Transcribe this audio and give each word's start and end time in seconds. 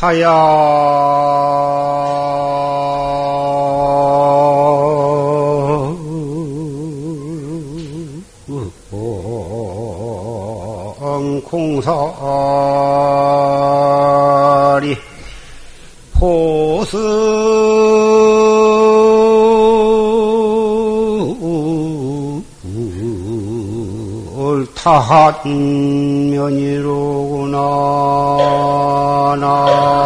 사야. 0.00 0.32
공사리 11.50 12.16
포스 16.14 17.49
타한 24.82 25.34
면이로구나. 26.30 27.58
나 29.38 30.00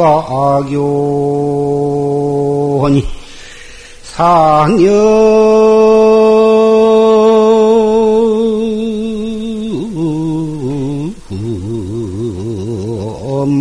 경가교니 0.00 0.80
상여 4.02 5.20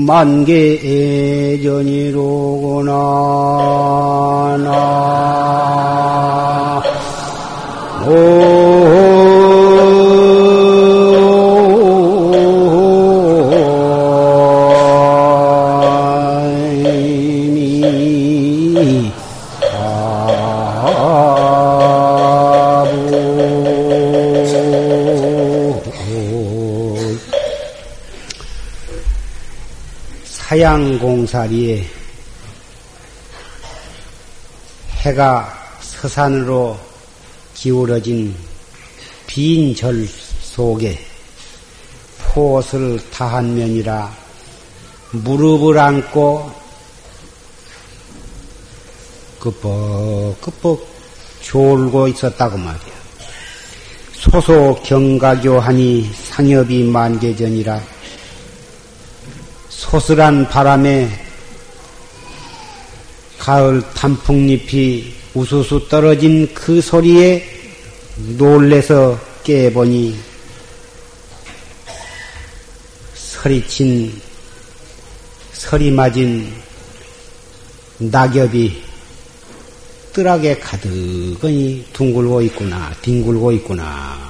만개전이로구나. 0.09 0.99
나 4.63 4.69
사양공사리에 30.49 31.85
해가 34.93 35.53
서산으로 35.79 36.75
기울어진 37.53 38.35
빈 39.27 39.75
절 39.75 40.07
속에 40.41 40.97
포옷을 42.17 42.99
다한 43.11 43.55
면이라 43.55 44.11
무릎을 45.11 45.77
안고 45.77 46.51
끄뻑끄뻑 49.37 50.87
졸고 51.41 52.07
있었다고 52.07 52.57
말이야. 52.57 52.99
소소 54.13 54.73
경가교하니 54.81 56.09
상엽이 56.11 56.85
만개전이라 56.85 57.98
소슬한 59.89 60.47
바람에 60.47 61.09
가을 63.39 63.81
단풍잎이 63.95 65.15
우수수 65.33 65.87
떨어진 65.89 66.47
그 66.53 66.79
소리에 66.79 67.43
놀래서 68.37 69.19
깨보니 69.43 70.15
서리친 73.15 74.21
서리 75.53 75.89
맞은 75.89 76.53
낙엽이 77.97 78.83
뜰하게 80.13 80.59
가득히 80.59 81.83
둥글고 81.93 82.43
있구나, 82.43 82.93
뒹굴고 83.01 83.51
있구나. 83.53 84.28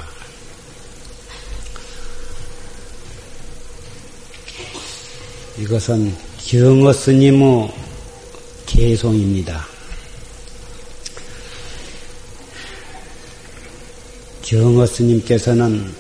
이것은 5.59 6.15
경어 6.37 6.93
스님의 6.93 7.69
개송입니다. 8.65 9.67
경어 14.41 14.85
스님께서는 14.85 15.93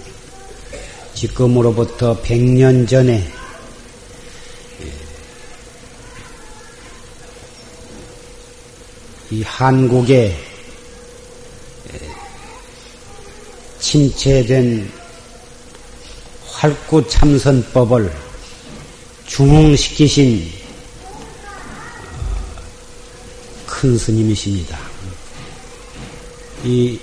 지금으로부터 1.13 2.21
100년 2.21 2.87
전에 2.87 3.29
이 9.31 9.43
한국에 9.43 10.37
침체된 13.81 14.89
활구 16.45 17.05
참선법을 17.09 18.28
중흥시키신 19.29 20.51
큰 23.67 23.97
스님이십니다. 23.97 24.77
이 26.65 26.99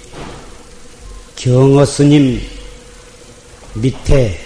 경어 1.37 1.85
스님 1.85 2.43
밑에 3.75 4.39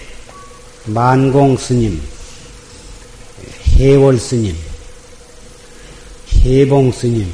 만공 0.85 1.57
스님, 1.57 2.01
해월 3.77 4.19
스님, 4.19 4.55
해봉 6.45 6.93
스님, 6.93 7.33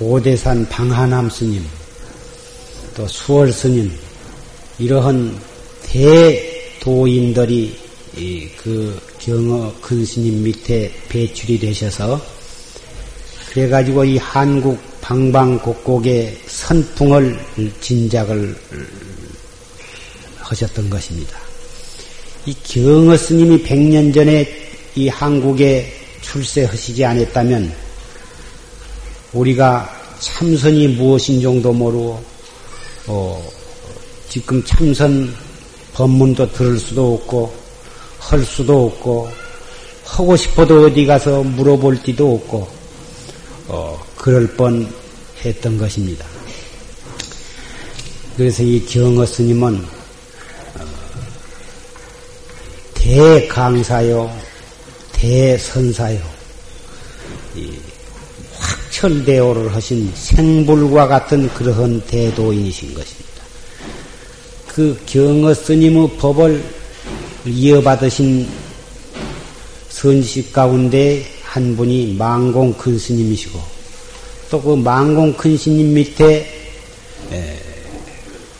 오대산 0.00 0.66
방하남 0.68 1.28
스님, 1.28 1.79
또 3.00 3.08
수월 3.08 3.50
스님, 3.50 3.90
이러한 4.78 5.40
대도인들이 6.80 7.74
그 8.58 9.00
경어 9.18 9.72
큰 9.80 10.04
스님 10.04 10.42
밑에 10.42 10.92
배출이 11.08 11.58
되셔서 11.58 12.20
그래가지고 13.48 14.04
이 14.04 14.18
한국 14.18 14.78
방방곡곡에 15.00 16.42
선풍을 16.46 17.40
진작을 17.80 18.54
하셨던 20.36 20.90
것입니다. 20.90 21.38
이 22.44 22.54
경어 22.62 23.16
스님이 23.16 23.62
100년 23.62 24.12
전에 24.12 24.46
이 24.94 25.08
한국에 25.08 25.90
출세하시지 26.20 27.02
않았다면 27.02 27.72
우리가 29.32 29.90
참선이 30.18 30.88
무엇인 30.88 31.40
정도 31.40 31.72
모르고 31.72 32.28
어, 33.06 33.50
지금 34.28 34.62
참선 34.64 35.34
법문도 35.94 36.52
들을 36.52 36.78
수도 36.78 37.14
없고 37.14 37.52
할 38.18 38.44
수도 38.44 38.86
없고 38.86 39.30
하고 40.04 40.36
싶어도 40.36 40.86
어디 40.86 41.06
가서 41.06 41.42
물어볼 41.42 42.02
데도 42.02 42.34
없고 42.34 42.68
어, 43.68 44.06
그럴 44.16 44.46
뻔 44.48 44.92
했던 45.44 45.78
것입니다. 45.78 46.26
그래서 48.36 48.62
이 48.62 48.84
경어 48.86 49.24
스님은 49.24 49.84
어, 50.78 50.86
대강사요, 52.94 54.34
대선사요, 55.12 56.20
철대오를 59.00 59.74
하신 59.74 60.12
생불과 60.14 61.08
같은 61.08 61.48
그러한 61.54 62.02
대도인이신 62.02 62.92
것입니다. 62.92 63.30
그 64.68 65.00
경어 65.06 65.54
스님의 65.54 66.18
법을 66.18 66.62
이어받으신 67.46 68.46
선식 69.88 70.52
가운데 70.52 71.24
한 71.42 71.76
분이 71.78 72.14
망공 72.18 72.74
큰 72.74 72.98
스님이시고 72.98 73.58
또 74.50 74.60
그 74.60 74.74
망공 74.74 75.32
큰 75.34 75.56
스님 75.56 75.94
밑에 75.94 76.60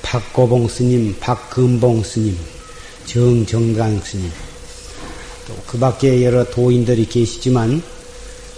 박고봉 0.03 0.69
스님, 0.69 1.17
박금봉 1.21 2.03
스님, 2.03 2.37
정정강 3.05 4.01
스님, 4.01 4.31
또 5.47 5.55
그 5.67 5.79
밖에 5.79 6.25
여러 6.25 6.45
도인들이 6.45 7.07
계시지만 7.07 7.83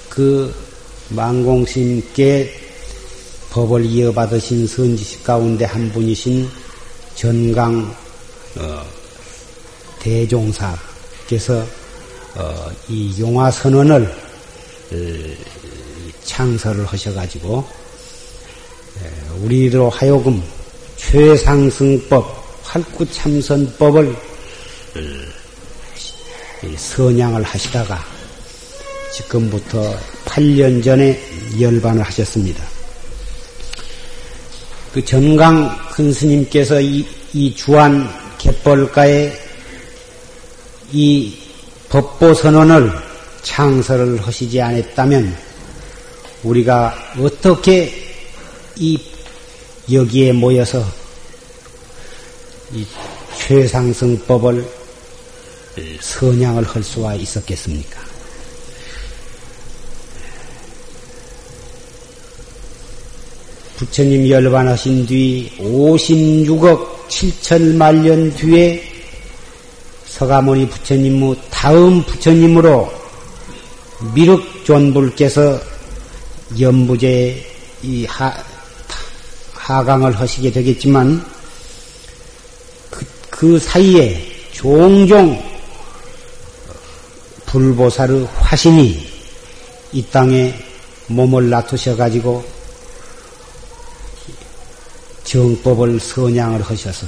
그 0.09 0.55
스님께 1.67 2.53
법을 3.51 3.85
이어받으신 3.85 4.67
선지식 4.67 5.25
가운데 5.25 5.65
한 5.67 5.93
분이신 5.93 6.49
전강 7.15 7.95
어, 8.57 8.85
대종사께서 9.99 11.67
어, 12.35 12.71
이 12.89 13.15
용화선언을 13.21 14.05
어, 14.93 14.97
창설을 16.25 16.87
하셔가지고 16.87 17.83
우리로 19.43 19.91
하여금 19.91 20.43
최상승법, 20.97 22.25
활구참선법을 22.63 24.17
선양을 26.77 27.43
하시다가 27.43 27.99
지금부터 29.13 29.95
8년 30.33 30.83
전에 30.83 31.21
열반을 31.61 32.03
하셨습니다. 32.05 32.65
그 34.95 35.05
전강 35.05 35.91
큰 35.91 36.13
스님께서 36.13 36.81
이, 36.81 37.07
이 37.35 37.55
주한 37.55 38.09
갯벌가에 38.39 39.33
이 40.93 41.37
법보 41.91 42.33
선언을 42.33 42.93
창설을 43.43 44.27
하시지 44.27 44.61
않았다면 44.61 45.37
우리가 46.45 46.95
어떻게 47.19 47.93
이 48.77 48.99
여기에 49.91 50.33
모여서 50.33 50.83
이 52.73 52.87
최상승법을 53.37 54.67
선양을 56.01 56.65
할 56.65 56.83
수가 56.83 57.15
있었겠습니까? 57.17 58.12
부처님 63.83 64.29
열반하신 64.29 65.07
뒤 65.07 65.51
56억 65.59 67.09
7천만 67.09 67.97
년 67.97 68.33
뒤에 68.37 68.81
서가모니 70.07 70.69
부처님 70.69 71.35
다음 71.51 72.01
부처님으로 72.05 72.93
미륵존불께서 74.15 75.61
연부제 76.61 77.45
이 77.83 78.07
하, 78.07 78.33
하강을 79.55 80.13
하시게 80.13 80.53
되겠지만 80.53 81.25
그, 82.89 83.05
그 83.31 83.59
사이에 83.59 84.23
종종 84.53 85.43
불보살의 87.47 88.29
화신이 88.39 89.09
이 89.91 90.05
땅에 90.13 90.55
몸을 91.09 91.51
놔두셔 91.51 91.97
가지고 91.97 92.62
정법을 95.33 95.99
선양을 95.99 96.61
하셔서 96.61 97.07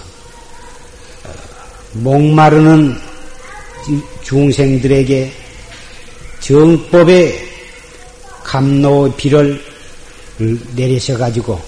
목마르는 1.93 2.97
중생들에게 4.23 5.31
정법의 6.41 7.51
감로 8.43 9.13
비를 9.15 9.63
내리셔 10.75 11.19
가지고 11.19 11.61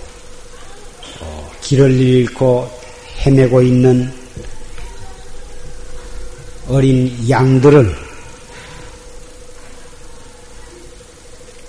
어, 1.20 1.50
길을 1.60 1.90
잃고 1.92 2.70
헤매고 3.18 3.60
있는 3.60 4.10
어린 6.68 7.28
양들을 7.28 7.94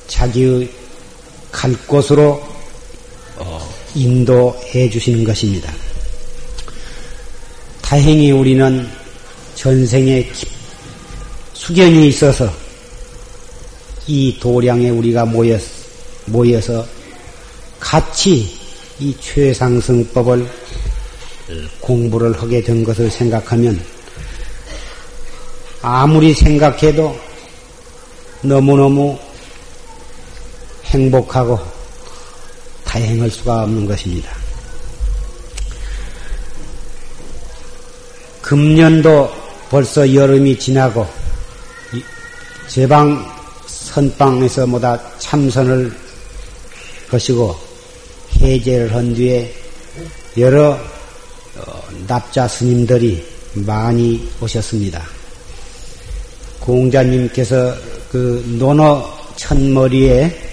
자기의 0.07 0.71
갈 1.51 1.73
곳으로 1.85 2.41
어, 2.41 2.56
인도해 3.97 4.89
주시는 4.89 5.23
것입니다. 5.23 5.73
다행히 7.81 8.31
우리는 8.31 8.87
전생에 9.55 10.29
수견이 11.53 12.07
있어서 12.09 12.51
이 14.05 14.37
도량에 14.39 14.89
우리가 14.89 15.25
모여, 15.25 15.57
모여서 16.25 16.85
같이 17.79 18.55
이 18.99 19.15
최상승법을 19.19 20.47
공부를 21.79 22.39
하게 22.39 22.61
된 22.61 22.83
것을 22.83 23.09
생각하면 23.09 23.81
아무리 25.81 26.33
생각해도 26.33 27.17
너무너무 28.41 29.17
행복하고 30.85 31.76
다행할 32.97 33.29
수가 33.29 33.63
없는 33.63 33.85
것입니다. 33.85 34.31
금년도 38.41 39.29
벌써 39.69 40.11
여름이 40.15 40.57
지나고 40.57 41.05
제방 42.67 43.23
선방에서 43.67 44.65
모다 44.65 44.99
참선을 45.19 45.95
것이고 47.11 47.55
해제를 48.41 48.95
한 48.95 49.13
뒤에 49.13 49.53
여러 50.37 50.71
어, 51.55 51.83
납자 52.07 52.47
스님들이 52.47 53.23
많이 53.53 54.27
오셨습니다. 54.41 55.03
공자님께서 56.61 57.75
그 58.11 58.43
논어 58.57 59.05
천머리에 59.35 60.46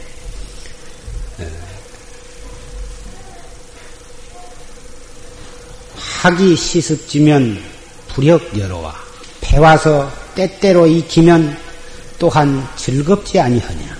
학이 6.25 6.57
시습지면 6.57 7.59
불역 8.09 8.59
여로와 8.59 8.95
배와서 9.43 10.11
때때로 10.35 10.87
익히면 10.87 11.55
또한 12.19 12.67
즐겁지 12.77 13.39
아니하냐. 13.39 13.95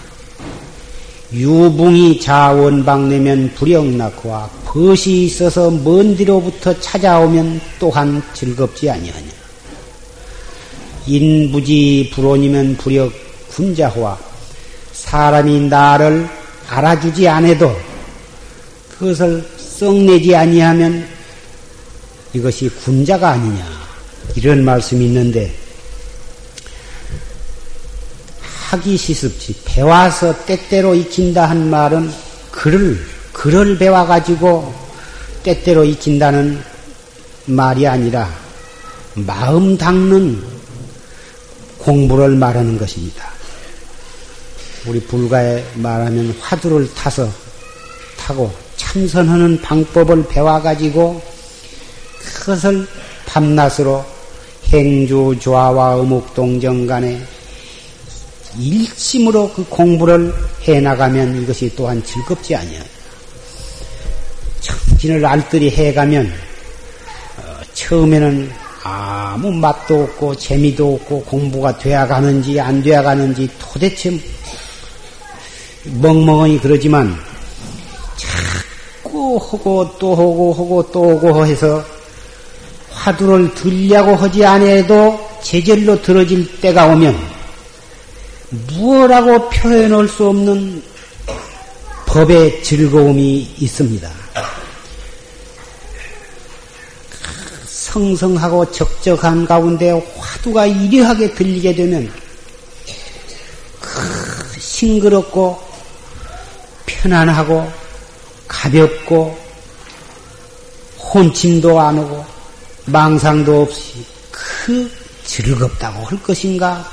유붕이 1.35 2.19
자원방내면 2.21 3.53
불역 3.55 3.85
낳고와 3.85 4.49
벗이 4.65 5.27
있어서 5.27 5.71
먼 5.71 6.17
뒤로부터 6.17 6.73
찾아오면 6.81 7.61
또한 7.79 8.23
즐겁지 8.33 8.89
아니하냐. 8.89 9.29
인부지 11.07 12.11
불온이면 12.15 12.79
불역 12.79 13.13
군자호와 13.51 14.19
사람이 14.95 15.69
나를 15.69 16.27
알아주지 16.71 17.29
않아도 17.29 17.77
그것을 18.97 19.47
썩내지 19.59 20.35
아니하면 20.35 21.13
이것이 22.35 22.69
군자가 22.69 23.31
아니냐 23.31 23.65
이런 24.35 24.65
말씀이 24.65 25.07
있는데 25.07 25.55
하기 28.71 28.97
시습지 28.97 29.61
배워서 29.65 30.45
때때로 30.45 30.95
익힌다 30.95 31.49
한 31.49 31.71
말은 31.71 32.13
글을 32.51 33.07
글을 33.33 33.79
배워 33.79 34.05
가지고 34.05 34.75
때때로 35.45 35.85
익힌다는 35.85 36.61
말이 37.47 37.87
아니라 37.87 38.29
마음 39.15 39.77
닦는 39.77 40.43
공부를 41.79 42.31
말하는 42.31 42.79
것입니다. 42.79 43.29
우리 44.87 45.01
불가에 45.01 45.65
말하면 45.75 46.35
화두를 46.41 46.93
타서 46.95 47.31
타고 48.17 48.53
참선하는 48.77 49.61
방법을 49.61 50.27
배워 50.29 50.61
가지고 50.61 51.23
그것을 52.25 52.87
밤낮으로 53.27 54.05
행주 54.69 55.37
조화와 55.41 55.97
어묵동정 55.97 56.87
간에 56.87 57.23
일심으로 58.59 59.53
그 59.53 59.65
공부를 59.65 60.33
해 60.67 60.81
나가면 60.81 61.43
이것이 61.43 61.73
또한 61.77 62.03
즐겁지 62.05 62.55
아니야. 62.55 62.81
정진을 64.61 65.25
알뜰히 65.25 65.71
해가면 65.71 66.33
어, 67.39 67.61
처음에는 67.75 68.51
아무 68.83 69.51
맛도 69.51 70.05
없고 70.05 70.37
재미도 70.37 70.95
없고 70.95 71.25
공부가 71.25 71.77
되어가는지 71.77 72.61
안 72.61 72.83
되어가는지 72.83 73.49
도대체 73.59 74.19
멍멍하니 75.85 76.61
그러지만 76.61 77.17
자꾸 78.17 79.37
하고 79.37 79.97
또 79.99 80.13
하고 80.13 80.53
하고 80.53 80.91
또 80.93 81.19
하고 81.19 81.47
해서 81.47 81.94
화두를 83.05 83.55
들려고 83.55 84.17
하지 84.17 84.47
않아도 84.47 85.21
제절로 85.43 86.01
들어질 86.01 86.59
때가 86.63 86.87
오면 86.87 87.15
무엇라고 88.69 89.51
표현할 89.51 90.09
수 90.09 90.27
없는 90.29 90.83
법의 92.07 92.63
즐거움이 92.63 93.57
있습니다. 93.59 94.11
성성하고 97.67 98.73
적적한 98.73 99.45
가운데 99.45 99.91
화두가 100.17 100.65
이려하게 100.65 101.35
들리게 101.35 101.75
되면 101.75 102.11
싱그럽고 104.59 105.63
편안하고 106.87 107.71
가볍고 108.49 109.39
혼침도 111.13 111.79
안 111.79 111.99
오고 111.99 112.34
망상도 112.87 113.63
없이 113.63 114.05
그 114.31 114.91
즐겁다고 115.25 116.05
할 116.05 116.23
것인가? 116.23 116.87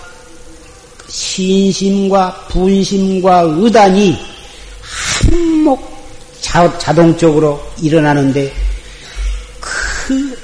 신심과 1.08 2.48
분심과 2.50 3.42
의단이 3.42 4.18
한몫 4.82 5.80
자동적으로 6.80 7.62
일어나는데 7.82 8.54
그 9.60 10.38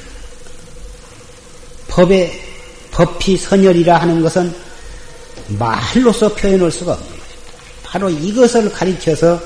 법의 1.88 2.48
법피 2.92 3.38
선열이라 3.38 3.98
하는 3.98 4.22
것은 4.22 4.54
말로서 5.48 6.34
표현할 6.36 6.72
수가 6.72 6.94
없는 6.94 7.10
거죠. 7.10 7.24
바로 7.84 8.10
이것을 8.10 8.72
가리켜서 8.72 9.40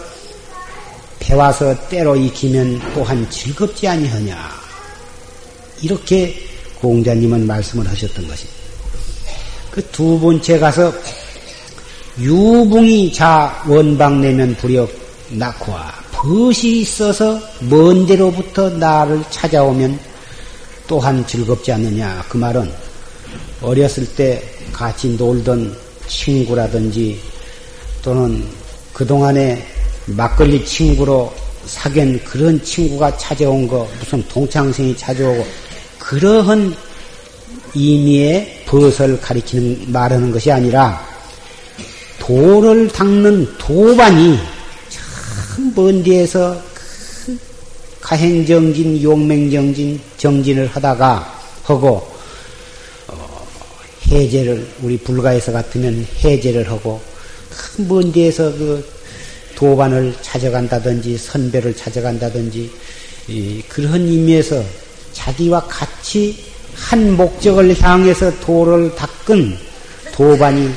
배워서 1.19 1.75
때로 1.87 2.15
익히면 2.15 2.93
또한 2.93 3.29
즐겁지 3.29 3.87
아니하냐. 3.87 4.61
이렇게 5.81 6.35
공자님은 6.79 7.45
말씀을 7.47 7.87
하셨던 7.87 8.27
것입니다. 8.27 8.61
그 9.71 9.81
두 9.91 10.19
번째 10.19 10.59
가서 10.59 10.93
유붕이 12.19 13.13
자 13.13 13.63
원방 13.65 14.21
내면 14.21 14.53
불역 14.55 14.91
낙화 15.29 15.93
벗이 16.11 16.81
있어서 16.81 17.39
먼 17.61 18.05
데로부터 18.05 18.69
나를 18.69 19.23
찾아오면 19.29 19.97
또한 20.87 21.25
즐겁지 21.25 21.71
않느냐 21.71 22.25
그 22.27 22.37
말은 22.37 22.69
어렸을 23.61 24.05
때 24.15 24.43
같이 24.73 25.09
놀던 25.11 25.73
친구라든지 26.07 27.19
또는 28.03 28.43
그동안에 28.91 29.65
막걸리 30.07 30.65
친구로 30.65 31.33
사귄 31.65 32.21
그런 32.25 32.61
친구가 32.61 33.15
찾아온 33.17 33.67
거 33.67 33.87
무슨 33.99 34.21
동창생이 34.27 34.97
찾아오고 34.97 35.70
그러한 36.11 36.75
의미의 37.73 38.63
벗을 38.65 39.21
가리키는 39.21 39.93
말하는 39.93 40.29
것이 40.33 40.51
아니라 40.51 41.01
도를 42.19 42.89
닦는 42.89 43.57
도반이 43.57 44.37
참먼 45.55 46.03
데에서 46.03 46.61
그 46.73 47.39
가행정진, 48.01 49.01
용맹정진, 49.01 50.01
정진을 50.17 50.67
하다가 50.67 51.43
하고 51.63 52.05
어, 53.07 53.47
해제를 54.07 54.67
우리 54.81 54.97
불가에서 54.97 55.53
같으면 55.53 56.05
해제를 56.21 56.69
하고 56.69 57.01
먼 57.87 58.11
데에서 58.11 58.51
그 58.51 58.85
도반을 59.55 60.13
찾아간다든지 60.21 61.17
선배를 61.17 61.73
찾아간다든지 61.73 62.69
그런 63.69 64.01
의미에서 64.01 64.61
자기와 65.13 65.65
같이 65.67 66.43
한 66.75 67.15
목적을 67.15 67.79
향해서 67.79 68.39
도를 68.39 68.95
닦은 68.95 69.57
도반이 70.11 70.73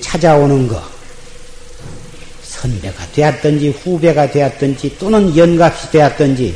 찾아오는 0.00 0.68
것, 0.68 0.82
선배가 2.42 3.12
되었든지 3.12 3.70
후배가 3.70 4.30
되었든지 4.30 4.96
또는 4.98 5.34
연갑이 5.36 5.90
되었든지 5.90 6.54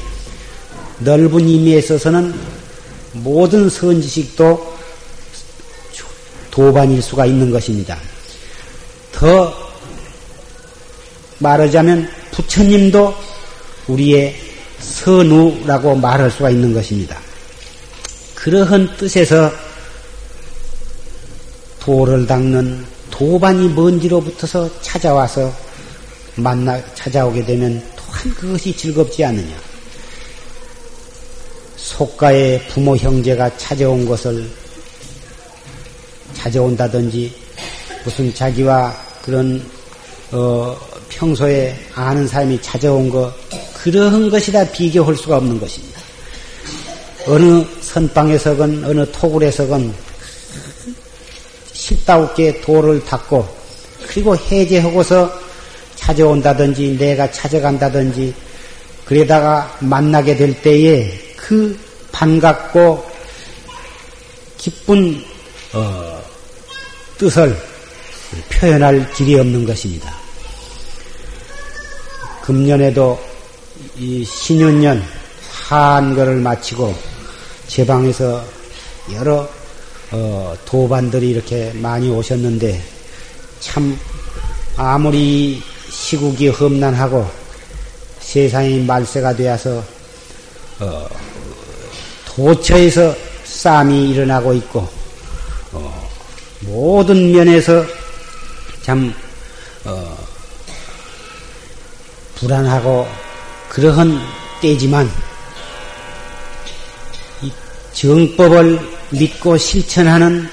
넓은 0.98 1.40
의미에 1.48 1.78
있어서는 1.78 2.34
모든 3.12 3.68
선지식도 3.68 4.74
도반일 6.50 7.02
수가 7.02 7.26
있는 7.26 7.50
것입니다. 7.50 7.98
더 9.12 9.52
말하자면 11.38 12.08
부처님도 12.30 13.14
우리의 13.88 14.43
선우라고 14.81 15.95
말할 15.97 16.31
수가 16.31 16.50
있는 16.50 16.73
것입니다. 16.73 17.19
그러한 18.35 18.97
뜻에서 18.97 19.50
도를 21.81 22.26
닦는 22.26 22.85
도반이 23.11 23.69
먼지로 23.69 24.21
붙어서 24.21 24.69
찾아와서 24.81 25.52
만나 26.37 26.83
찾아오게 26.95 27.45
되면 27.45 27.83
또한 27.95 28.35
그것이 28.35 28.76
즐겁지 28.76 29.25
않느냐. 29.25 29.54
속가의 31.76 32.66
부모 32.69 32.97
형제가 32.97 33.57
찾아온 33.57 34.07
것을 34.07 34.50
찾아온다든지 36.35 37.35
무슨 38.04 38.35
자기와 38.35 38.95
그런 39.23 39.64
어, 40.33 40.76
평소에 41.09 41.78
아는 41.95 42.26
사람이 42.26 42.61
찾아온 42.61 43.09
것 43.09 43.33
그러한 43.85 44.31
것이다 44.31 44.64
비교할 44.71 45.14
수가 45.14 45.37
없는 45.37 45.61
것입니다. 45.61 46.00
어느 47.26 47.62
선방에서건 47.83 48.83
어느 48.83 49.12
토굴에서건 49.12 49.95
실다우게 51.75 52.62
돌을 52.62 53.05
닦고 53.05 53.47
그리고 54.07 54.35
해제하고서 54.35 55.41
찾아온다든지 55.97 56.97
내가 56.99 57.31
찾아간다든지 57.31 58.35
그러다가 59.05 59.76
만나게 59.81 60.35
될 60.35 60.62
때에 60.62 61.12
그 61.37 61.79
반갑고 62.11 63.05
기쁜 64.57 65.23
어, 65.75 66.23
뜻을 67.19 67.55
표현할 68.50 69.12
길이 69.12 69.38
없는 69.38 69.67
것입니다. 69.67 70.14
금년에도 72.41 73.34
이 73.96 74.24
신윤년 74.24 75.04
한거를 75.68 76.40
마치고 76.40 76.92
제 77.68 77.86
방에서 77.86 78.44
여러 79.12 79.48
어, 80.10 80.54
도반들이 80.64 81.30
이렇게 81.30 81.72
많이 81.74 82.10
오셨는데 82.10 82.82
참 83.60 83.96
아무리 84.76 85.62
시국이 85.90 86.48
험난하고 86.48 87.24
세상이 88.18 88.80
말세가 88.80 89.36
되어서 89.36 89.84
어, 90.80 91.08
도처에서 92.26 93.14
싸움이 93.44 94.10
일어나고 94.10 94.54
있고 94.54 94.88
어, 95.72 96.10
모든 96.62 97.30
면에서 97.30 97.84
참 98.82 99.14
어, 99.84 100.18
불안하고 102.34 103.24
그러한 103.75 104.16
때지만 104.62 105.11
정법을 107.93 108.78
믿고 109.11 109.59
실천하는 109.59 110.49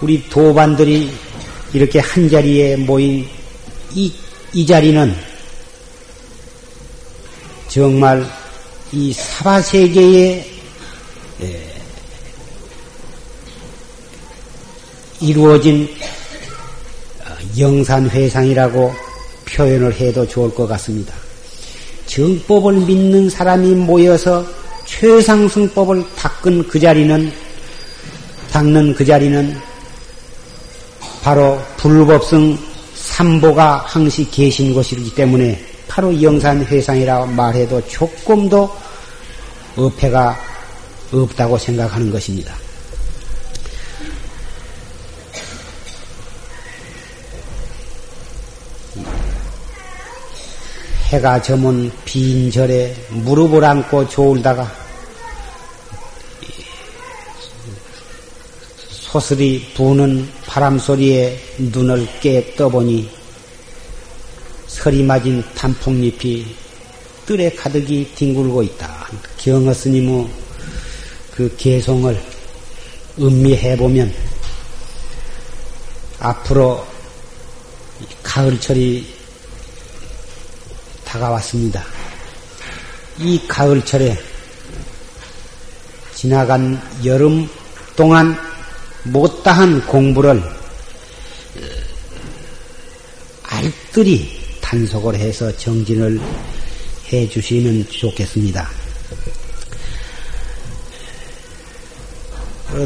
우리 0.00 0.28
도반들이 0.28 1.12
이렇게 1.72 1.98
한 1.98 2.30
자리에 2.30 2.76
모인 2.76 3.26
이, 3.94 4.12
이 4.52 4.64
자리는 4.64 5.12
정말 7.66 8.24
이 8.92 9.12
사바 9.12 9.62
세계에 9.62 10.48
예, 11.42 11.74
이루어진 15.20 15.88
영산회상이라고 17.58 18.94
표현을 19.46 19.94
해도 19.94 20.26
좋을 20.28 20.54
것 20.54 20.68
같습니다. 20.68 21.19
정법을 22.10 22.72
믿는 22.72 23.30
사람이 23.30 23.72
모여서 23.74 24.44
최상승법을 24.84 26.04
닦은 26.16 26.66
그 26.66 26.80
자리는 26.80 27.32
닦는 28.50 28.94
그 28.94 29.04
자리는 29.04 29.56
바로 31.22 31.60
불법성 31.76 32.58
삼보가 32.94 33.84
항시 33.86 34.28
계신 34.28 34.74
것이기 34.74 35.14
때문에 35.14 35.64
바로 35.86 36.20
영산회상이라고 36.20 37.26
말해도 37.26 37.86
조금도 37.86 38.68
어폐가 39.76 40.36
없다고 41.12 41.58
생각하는 41.58 42.10
것입니다. 42.10 42.59
해가 51.10 51.42
저문 51.42 51.90
빈 52.04 52.52
절에 52.52 52.94
무릎을 53.10 53.64
안고 53.64 54.08
졸다가 54.08 54.70
소슬이 58.90 59.72
부는 59.74 60.30
바람 60.46 60.78
소리에 60.78 61.36
눈을 61.58 62.06
깨 62.20 62.54
떠보니 62.54 63.10
서리 64.68 65.02
맞은 65.02 65.42
단풍잎이 65.56 66.46
뜰에 67.26 67.50
가득이 67.50 68.12
뒹굴고 68.14 68.62
있다. 68.62 69.08
경어 69.36 69.74
스님의 69.74 70.28
그 71.32 71.52
개송을 71.56 72.22
음미해 73.18 73.76
보면 73.76 74.14
앞으로 76.20 76.86
가을철이 78.22 79.19
다가왔습니다. 81.10 81.84
이 83.18 83.40
가을철에 83.48 84.16
지나간 86.14 86.80
여름 87.04 87.48
동안 87.96 88.36
못다한 89.02 89.84
공부를 89.86 90.40
알뜰히 93.42 94.30
단속을 94.60 95.16
해서 95.16 95.54
정진을 95.56 96.20
해 97.12 97.28
주시면 97.28 97.88
좋겠습니다. 97.88 98.70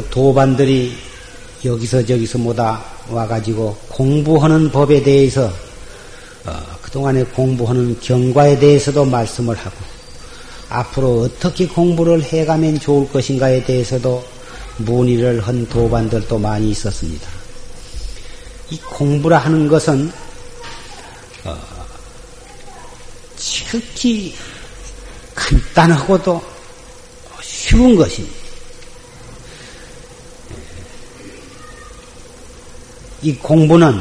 도반들이 0.09 0.97
여기서 1.63 2.03
저기서 2.03 2.39
모다 2.39 2.83
와가지고 3.07 3.75
공부하는 3.89 4.71
법에 4.71 5.03
대해서 5.03 5.53
어, 6.45 6.74
그동안에 6.85 7.23
공부하는 7.23 7.99
경과에 7.99 8.59
대해서도 8.59 9.05
말씀을 9.05 9.57
하고 9.57 9.75
앞으로 10.69 11.21
어떻게 11.23 11.67
공부를 11.67 12.21
해가면 12.23 12.79
좋을 12.79 13.09
것인가에 13.09 13.63
대해서도 13.63 14.23
문의를 14.77 15.41
한 15.41 15.67
도반들도 15.67 16.37
많이 16.37 16.69
있었습니다. 16.69 17.27
이 18.69 18.77
공부라 18.81 19.39
하는 19.39 19.67
것은 19.67 20.11
어, 21.43 21.57
특히 23.35 24.35
간단하고도 25.33 26.41
쉬운 27.41 27.95
것입니다. 27.95 28.35
이 33.23 33.35
공부는 33.37 33.99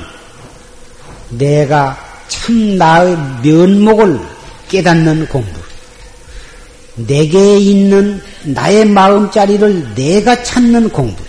내가 1.30 2.13
참 2.34 2.76
나의 2.76 3.16
면목을 3.42 4.20
깨닫는 4.68 5.28
공부. 5.28 5.60
내게 6.96 7.58
있는 7.58 8.20
나의 8.44 8.86
마음자리를 8.86 9.94
내가 9.94 10.42
찾는 10.42 10.90
공부. 10.90 11.22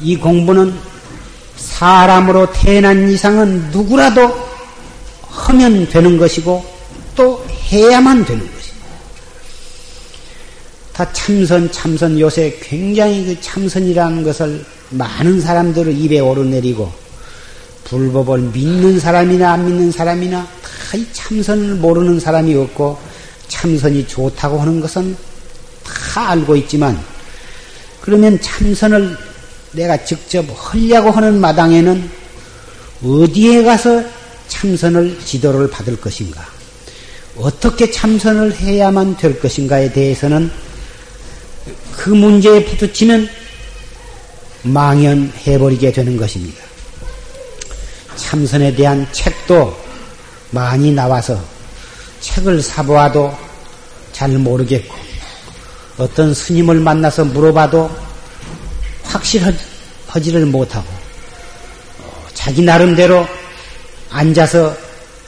이 0.00 0.16
공부는 0.16 0.74
사람으로 1.56 2.52
태어난 2.52 3.08
이상은 3.08 3.70
누구라도 3.70 4.32
하면 5.28 5.88
되는 5.88 6.18
것이고 6.18 6.64
또 7.16 7.44
해야만 7.70 8.24
되는 8.24 8.40
것이다. 8.40 8.76
다 10.92 11.12
참선, 11.12 11.70
참선 11.72 12.20
요새 12.20 12.58
굉장히 12.62 13.24
그 13.24 13.40
참선이라는 13.40 14.22
것을 14.24 14.64
많은 14.90 15.40
사람들을 15.40 15.98
입에 15.98 16.20
오르내리고 16.20 17.07
불법을 17.88 18.38
믿는 18.52 19.00
사람이나 19.00 19.52
안 19.52 19.64
믿는 19.66 19.90
사람이나 19.92 20.46
다 20.90 20.96
이 20.96 21.06
참선을 21.12 21.74
모르는 21.74 22.18
사람이 22.18 22.54
없고 22.54 22.98
참선이 23.48 24.06
좋다고 24.06 24.58
하는 24.58 24.80
것은 24.80 25.14
다 25.84 26.30
알고 26.30 26.56
있지만 26.56 26.98
그러면 28.00 28.40
참선을 28.40 29.14
내가 29.72 30.02
직접 30.02 30.46
하려고 30.56 31.10
하는 31.10 31.38
마당에는 31.40 32.10
어디에 33.04 33.62
가서 33.64 34.02
참선을 34.48 35.18
지도를 35.24 35.68
받을 35.68 36.00
것인가? 36.00 36.42
어떻게 37.36 37.90
참선을 37.90 38.56
해야만 38.56 39.18
될 39.18 39.38
것인가에 39.38 39.92
대해서는 39.92 40.50
그 41.92 42.08
문제에 42.08 42.64
부딪히면 42.64 43.28
망연해버리게 44.62 45.92
되는 45.92 46.16
것입니다. 46.16 46.67
참선에 48.18 48.74
대한 48.74 49.06
책도 49.12 49.74
많이 50.50 50.92
나와서 50.92 51.42
책을 52.20 52.60
사보아도 52.60 53.34
잘 54.12 54.30
모르겠고 54.30 54.94
어떤 55.96 56.34
스님을 56.34 56.80
만나서 56.80 57.24
물어봐도 57.24 57.90
확실하지를 59.04 60.46
못하고 60.46 60.86
자기 62.34 62.62
나름대로 62.62 63.26
앉아서 64.10 64.76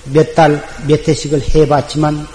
몇 0.05 0.35
달, 0.35 0.63
몇 0.87 1.07
해씩을 1.07 1.43
해봤지만 1.55 2.27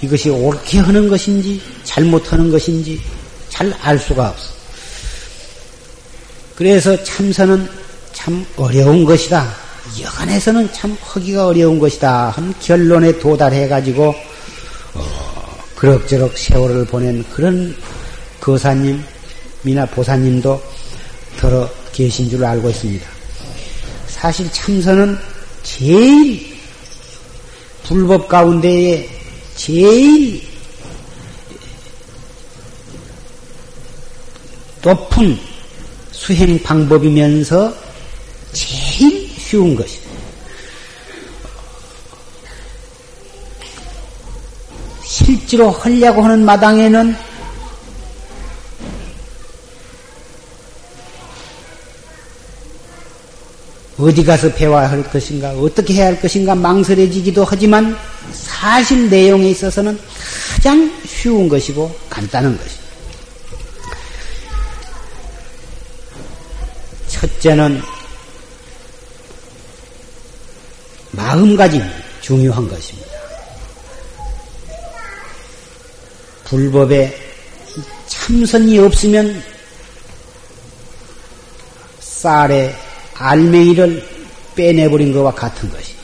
이것이 0.00 0.30
옳게 0.30 0.78
하는 0.78 1.08
것인지 1.08 1.62
잘못하는 1.84 2.50
것인지 2.50 3.00
잘 3.48 3.72
알 3.82 3.98
수가 3.98 4.30
없어. 4.30 4.52
그래서 6.56 7.02
참선은 7.04 7.68
참 8.12 8.44
어려운 8.56 9.04
것이다. 9.04 9.61
여간에서는 10.00 10.72
참 10.72 10.96
하기가 11.00 11.46
어려운 11.46 11.78
것이다. 11.78 12.30
한 12.30 12.54
결론에 12.60 13.18
도달해가지고, 13.18 14.14
어, 14.94 15.58
그럭저럭 15.76 16.36
세월을 16.36 16.86
보낸 16.86 17.24
그런 17.30 17.76
거사님이나 18.40 19.86
보사님도 19.90 20.62
들어 21.36 21.68
계신 21.92 22.30
줄 22.30 22.44
알고 22.44 22.70
있습니다. 22.70 23.06
사실 24.06 24.50
참선은 24.52 25.18
제일 25.62 26.56
불법 27.82 28.28
가운데에 28.28 29.08
제일 29.56 30.42
높은 34.82 35.38
수행 36.10 36.60
방법이면서 36.62 37.74
제일 38.52 38.91
쉬운 39.52 39.76
것이다. 39.76 40.10
실제로 45.04 45.70
하려고 45.70 46.22
하는 46.22 46.42
마당에는 46.42 47.14
어디 53.98 54.24
가서 54.24 54.50
배워야 54.54 54.90
할 54.90 55.02
것인가, 55.02 55.50
어떻게 55.50 55.92
해야 55.94 56.06
할 56.06 56.18
것인가 56.18 56.54
망설여지기도 56.54 57.44
하지만 57.44 57.94
사실 58.32 59.10
내용에 59.10 59.50
있어서는 59.50 60.00
가장 60.54 60.90
쉬운 61.06 61.46
것이고 61.46 61.94
간단한 62.08 62.56
것입니다. 62.56 62.82
첫째는 67.08 68.01
마음가짐 71.32 71.82
중요한 72.20 72.68
것입니다. 72.68 73.10
불법에 76.44 77.16
참선이 78.06 78.78
없으면 78.78 79.42
쌀에 82.00 82.74
알맹이를 83.14 84.06
빼내버린 84.54 85.14
것과 85.14 85.32
같은 85.32 85.70
것이. 85.70 85.94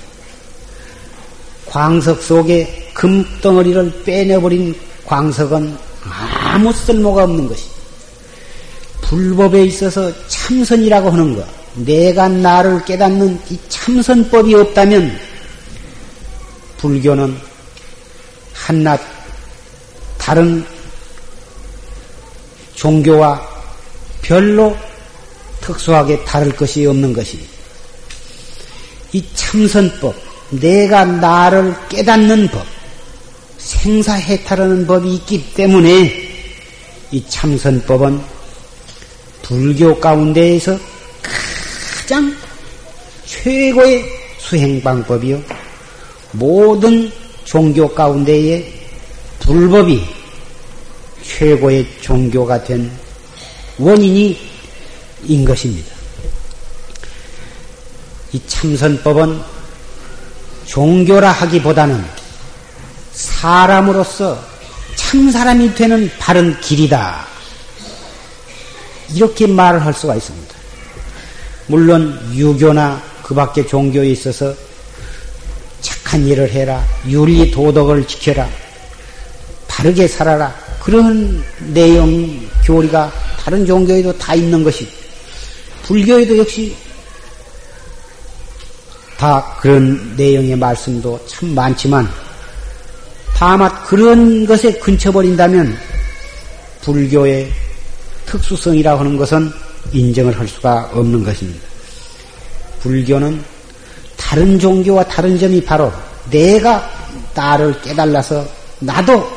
광석 1.67 2.23
속에 2.23 2.91
금덩어리를 2.95 4.05
빼내버린 4.05 4.75
광석은 5.05 5.77
아무 6.05 6.73
쓸모가 6.73 7.25
없는 7.25 7.49
것이. 7.49 7.65
불법에 9.03 9.65
있어서 9.65 10.11
참선이라고 10.29 11.11
하는 11.11 11.37
것, 11.37 11.47
내가 11.85 12.29
나를 12.29 12.85
깨닫는 12.85 13.41
이 13.51 13.59
참선법이 13.69 14.55
없다면 14.55 15.19
불교는 16.79 17.37
한낱 18.53 19.01
다른 20.17 20.65
종교와 22.75 23.41
별로 24.23 24.77
특수하게 25.61 26.25
다를 26.25 26.55
것이 26.55 26.87
없는 26.87 27.13
것입니다. 27.13 27.51
이 29.13 29.25
참선법, 29.35 30.15
내가 30.51 31.05
나를 31.05 31.75
깨닫는 31.89 32.49
법, 32.49 32.65
생사해탈하는 33.59 34.87
법이 34.87 35.15
있기 35.15 35.55
때문에 35.55 36.29
이 37.11 37.25
참선법은 37.29 38.21
불교 39.43 39.99
가운데에서 39.99 40.79
가장 42.09 42.35
최고의 43.27 44.03
수행 44.39 44.83
방법이요. 44.83 45.43
모든 46.33 47.13
종교 47.45 47.87
가운데에 47.87 48.65
불법이 49.41 50.03
최고의 51.23 51.87
종교가 52.01 52.65
된 52.65 52.91
원인이 53.77 54.39
인 55.25 55.45
것입니다. 55.45 55.95
이 58.33 58.41
참선법은 58.47 59.43
종교라 60.65 61.31
하기보다는 61.31 62.03
사람으로서 63.13 64.43
참 64.97 65.31
사람이 65.31 65.75
되는 65.75 66.11
바른 66.19 66.59
길이다. 66.63 67.27
이렇게 69.15 69.47
말을 69.47 69.85
할 69.85 69.93
수가 69.93 70.17
있습니다. 70.17 70.58
물론 71.69 72.19
유교나 72.35 73.01
그 73.23 73.35
밖의 73.35 73.67
종교에 73.67 74.11
있어서 74.11 74.55
착한 75.81 76.27
일을 76.27 76.51
해라. 76.51 76.85
윤리 77.07 77.51
도덕을 77.51 78.07
지켜라. 78.07 78.49
바르게 79.69 80.09
살아라. 80.09 80.55
그런 80.83 81.43
내용 81.73 82.41
교리가 82.65 83.13
다른 83.45 83.65
종교에도 83.65 84.17
다 84.19 84.35
있는 84.35 84.65
것이 84.65 84.89
불교에도 85.85 86.39
역시 86.39 86.75
다 89.19 89.57
그런 89.61 90.15
내용의 90.17 90.57
말씀도 90.57 91.21
참 91.27 91.55
많지만 91.55 92.09
다만 93.35 93.71
그런 93.85 94.47
것에 94.47 94.73
근처버린다면 94.79 95.77
불교의 96.83 97.51
특수성이라고 98.27 99.01
하는 99.01 99.17
것은 99.17 99.53
인정을 99.93 100.39
할 100.39 100.47
수가 100.49 100.91
없는 100.93 101.25
것입니다. 101.25 101.61
불교는 102.81 103.43
다른 104.17 104.59
종교와 104.59 105.05
다른 105.05 105.39
점이 105.39 105.65
바로 105.65 105.93
내가 106.31 106.91
나를 107.35 107.81
깨달아서 107.81 108.47
나도 108.81 109.29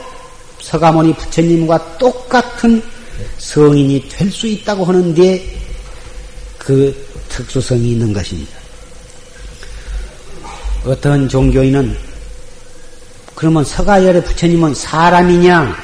서가모니 0.62 1.14
부처님과 1.16 1.98
똑같은 1.98 2.82
성인이 3.38 4.08
될 4.10 4.32
수 4.32 4.48
있다고 4.48 4.86
하는데 4.86 5.60
그 6.58 7.08
특수성이 7.30 7.92
있는 7.92 8.14
것입니다. 8.14 8.52
어떤 10.86 11.30
종교인은 11.30 11.96
그러면 13.36 13.64
서가열의 13.64 14.24
부처님은 14.24 14.74
사람이냐 14.76 15.76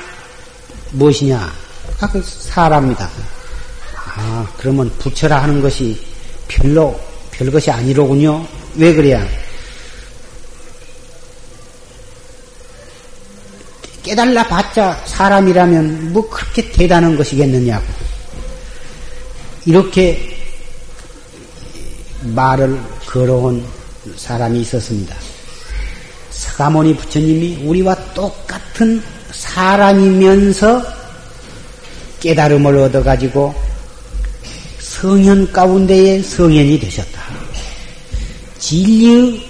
무엇이냐? 0.91 1.51
아, 1.99 2.07
그 2.09 2.21
사람이다. 2.23 3.09
아, 4.19 4.47
그러면 4.57 4.89
부처라 4.97 5.43
하는 5.43 5.61
것이 5.61 6.03
별로 6.47 6.99
별 7.31 7.51
것이 7.51 7.69
아니로군요. 7.69 8.45
왜 8.75 8.93
그래야? 8.93 9.25
깨달라 14.01 14.43
봤자 14.47 15.03
사람이라면 15.05 16.13
뭐 16.13 16.27
그렇게 16.29 16.71
대단한 16.71 17.15
것이겠느냐고. 17.15 17.85
이렇게 19.65 20.35
말을 22.23 22.81
걸어온 23.05 23.63
사람이 24.15 24.61
있었습니다. 24.61 25.15
서가모니 26.31 26.95
부처님이 26.97 27.65
우리와 27.65 27.95
똑같은 28.13 29.03
사람이면서 29.31 30.81
깨달음을 32.19 32.77
얻어가지고 32.77 33.53
성현 35.01 35.51
가운데에 35.51 36.23
성현이 36.23 36.79
되셨다. 36.79 37.21
진리, 38.57 39.47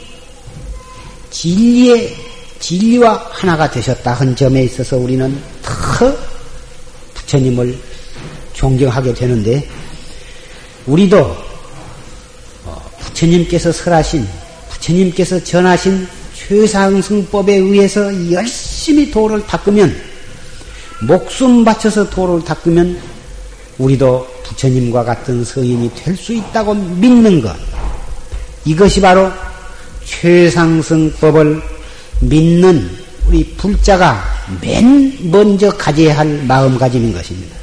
진리의, 1.30 2.14
진리와 2.60 3.30
하나가 3.32 3.72
되셨다. 3.72 4.12
한 4.12 4.36
점에 4.36 4.64
있어서 4.66 4.98
우리는 4.98 5.42
더 5.62 6.14
부처님을 7.14 7.80
존경하게 8.52 9.14
되는데, 9.14 9.66
우리도 10.86 11.18
어, 12.66 12.92
부처님께서 13.00 13.72
설하신, 13.72 14.28
부처님께서 14.70 15.42
전하신 15.42 16.10
최상승법에 16.36 17.56
의해서 17.56 18.32
열심히 18.34 19.10
도를 19.10 19.46
닦으면, 19.48 19.96
목숨 21.04 21.64
바쳐서 21.64 22.10
도를 22.10 22.44
닦으면, 22.44 23.00
우리도 23.78 24.37
부처님과 24.58 25.04
같은 25.04 25.44
성인이 25.46 25.92
될 25.96 26.18
수 26.18 26.34
있다고 26.34 26.74
믿는 26.74 27.42
것. 27.42 27.56
이것이 28.66 29.00
바로 29.00 29.32
최상승법을 30.04 31.62
믿는 32.22 32.90
우리 33.28 33.56
불자가 33.56 34.24
맨 34.60 35.32
먼저 35.32 35.70
가져야 35.72 36.18
할 36.18 36.28
마음가짐인 36.44 37.14
것입니다. 37.14 37.56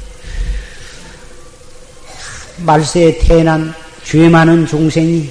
말세에 2.59 3.17
태어난 3.19 3.73
죄 4.03 4.29
많은 4.29 4.65
중생이 4.65 5.29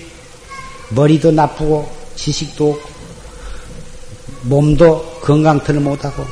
머리도 0.91 1.33
나쁘고 1.33 1.91
지식도 2.17 2.73
없고 2.73 2.95
몸도 4.43 5.21
건강틀을 5.23 5.81
못하고 5.81 6.25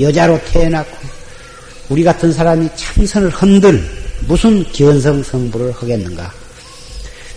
여자로 0.00 0.40
태어났고 0.44 0.96
우리 1.88 2.02
같은 2.02 2.32
사람이 2.32 2.68
참선을 2.74 3.30
흔들 3.30 4.03
무슨 4.26 4.64
견성 4.72 5.22
성부를 5.22 5.72
하겠는가? 5.72 6.32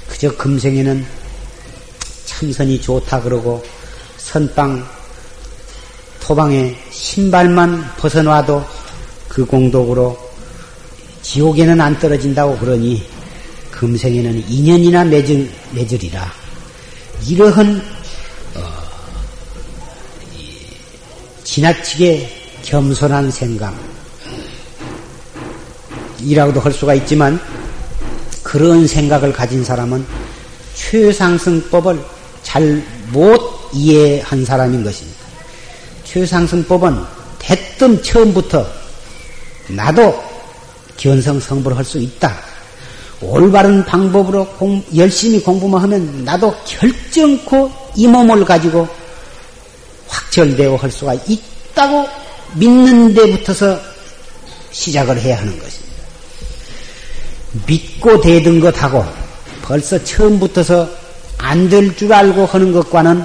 그저 0.08 0.36
금생에는 0.36 1.06
참선이 2.26 2.82
좋다 2.82 3.22
그러고 3.22 3.64
선방 4.18 4.88
토방에 6.22 6.76
신발만 6.92 7.96
벗어놔도 7.98 8.66
그 9.28 9.46
공덕으로 9.46 10.18
지옥에는 11.22 11.80
안 11.82 11.98
떨어진다고 12.00 12.58
그러니 12.58 13.04
금생에는 13.72 14.50
인연이나 14.50 15.04
맺을, 15.04 15.50
맺으리라. 15.72 16.32
이러한 17.28 17.82
어, 18.56 18.62
지나치게 21.44 22.60
겸손한 22.64 23.30
생각 23.32 23.97
이라고도 26.22 26.60
할 26.60 26.72
수가 26.72 26.94
있지만 26.96 27.40
그런 28.44 28.88
생각을 28.88 29.34
가진 29.34 29.64
사람은 29.64 30.06
최상승법을 30.76 32.00
잘 32.44 32.98
못 33.12 33.70
이해한 33.74 34.46
사람인 34.46 34.84
것입니다. 34.84 35.20
최상승법은 36.04 36.98
대뜸 37.40 38.02
처음부터 38.02 38.66
나도 39.70 40.24
견성 40.98 41.40
성불을 41.40 41.78
할수 41.78 42.00
있다. 42.00 42.42
올바른 43.22 43.84
방법으로 43.84 44.46
공, 44.58 44.84
열심히 44.96 45.42
공부만 45.42 45.82
하면 45.84 46.24
나도 46.24 46.54
결정코 46.66 47.72
이 47.96 48.08
몸을 48.08 48.46
가지고 48.46 48.88
확철되어 50.08 50.76
할 50.76 50.92
수가 50.92 51.16
있다고 51.28 52.08
믿는 52.56 53.14
데부터서 53.14 53.80
시작을 54.72 55.20
해야 55.20 55.38
하는 55.40 55.58
것입니다. 55.60 55.87
믿고 57.66 58.22
대든 58.22 58.60
것하고 58.60 59.06
벌써 59.62 60.02
처음부터서 60.04 60.88
안 61.40 61.70
될 61.70 61.96
줄 61.96 62.12
알고 62.12 62.46
하는 62.46 62.72
것과는 62.74 63.24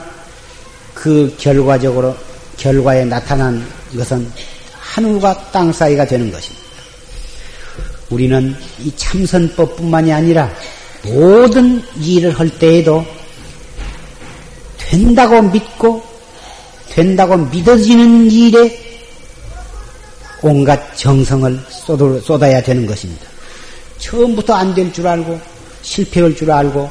그 0.94 1.35
결과적으로 1.38 2.14
결과에 2.56 3.04
나타난 3.04 3.64
것은 3.96 4.30
하늘과 4.78 5.50
땅 5.50 5.72
사이가 5.72 6.04
되는 6.04 6.30
것입니다. 6.30 6.62
우리는 8.11 8.54
이 8.80 8.92
참선법뿐만이 8.94 10.12
아니라 10.12 10.52
모든 11.04 11.82
일을 11.96 12.38
할 12.38 12.50
때에도 12.50 13.04
된다고 14.78 15.40
믿고 15.42 16.02
된다고 16.90 17.37
믿어지는 17.38 18.30
일에 18.30 18.78
온갖 20.42 20.94
정성을 20.96 21.58
쏟아야 22.22 22.62
되는 22.62 22.85
것입니다. 22.87 23.31
처음부터 24.02 24.54
안 24.54 24.74
될 24.74 24.92
줄 24.92 25.06
알고 25.06 25.40
실패할 25.82 26.34
줄 26.34 26.50
알고 26.50 26.90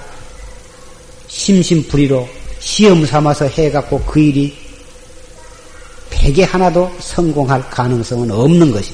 심심풀이로 1.27 2.27
시험 2.59 3.05
삼아서 3.05 3.45
해갖고 3.45 4.01
그 4.01 4.19
일이 4.19 4.55
백에 6.09 6.43
하나도 6.43 6.91
성공할 6.99 7.69
가능성은 7.69 8.31
없는 8.31 8.71
것이 8.71 8.93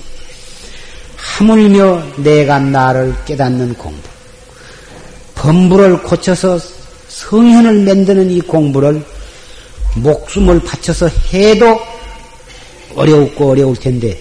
하물며 1.16 2.04
내가 2.18 2.60
나를 2.60 3.14
깨닫는 3.26 3.74
공부. 3.76 4.02
범부를 5.36 6.02
고쳐서 6.04 6.60
성현을 7.10 7.86
만드는 7.86 8.32
이 8.32 8.42
공부를 8.42 9.04
목숨을 9.96 10.60
바쳐서 10.62 11.08
해도 11.34 11.80
어려웠고 12.96 13.52
어려울 13.52 13.76
텐데 13.76 14.20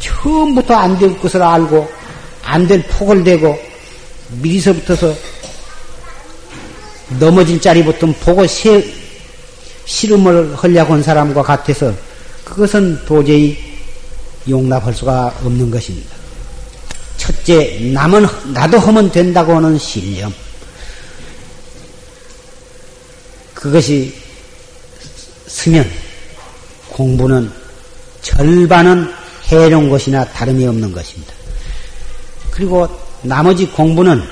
처음부터 0.00 0.74
안 0.74 0.98
될 0.98 1.18
것을 1.18 1.42
알고 1.42 1.88
안 2.46 2.66
될 2.68 2.82
폭을 2.86 3.24
대고 3.24 3.58
미리서부터서 4.40 5.14
넘어질 7.18 7.60
자리부터 7.60 8.06
보고 8.20 8.46
세, 8.46 8.84
실험을 9.84 10.54
하려고 10.56 10.94
한 10.94 11.02
사람과 11.02 11.42
같아서 11.42 11.92
그것은 12.44 13.04
도저히 13.04 13.58
용납할 14.48 14.94
수가 14.94 15.34
없는 15.44 15.70
것입니다. 15.70 16.14
첫째, 17.16 17.78
남은, 17.92 18.26
나도 18.52 18.78
하면 18.78 19.10
된다고 19.10 19.56
하는 19.56 19.76
신념. 19.76 20.32
그것이 23.54 24.14
쓰면 25.48 25.88
공부는 26.90 27.50
절반은 28.22 29.12
해놓은 29.48 29.90
것이나 29.90 30.24
다름이 30.24 30.66
없는 30.66 30.92
것입니다. 30.92 31.45
그리고 32.56 32.88
나머지 33.20 33.66
공부는 33.66 34.22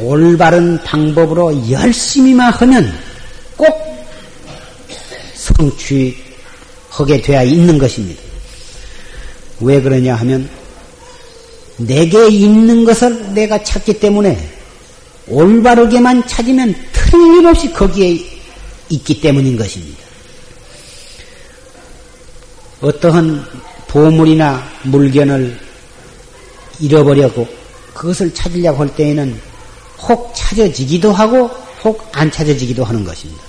올바른 0.00 0.80
방법으로 0.84 1.70
열심히만 1.70 2.52
하면 2.52 2.96
꼭 3.56 3.68
성취하게 5.34 7.20
되어 7.20 7.42
있는 7.42 7.78
것입니다. 7.78 8.22
왜 9.60 9.80
그러냐 9.80 10.14
하면 10.14 10.48
내게 11.78 12.28
있는 12.28 12.84
것을 12.84 13.34
내가 13.34 13.60
찾기 13.60 13.98
때문에 13.98 14.38
올바르게만 15.26 16.28
찾으면 16.28 16.76
틀림없이 16.92 17.72
거기에 17.72 18.24
있기 18.88 19.20
때문인 19.20 19.56
것입니다. 19.56 19.98
어떠한 22.80 23.73
보물이나 23.94 24.60
물건을 24.82 25.56
잃어버려고 26.80 27.46
그것을 27.94 28.34
찾으려고 28.34 28.82
할 28.82 28.96
때에는 28.96 29.40
혹 30.02 30.32
찾아지기도 30.34 31.12
하고 31.12 31.48
혹 31.84 32.10
안 32.12 32.28
찾아지기도 32.28 32.82
하는 32.82 33.04
것입니다. 33.04 33.40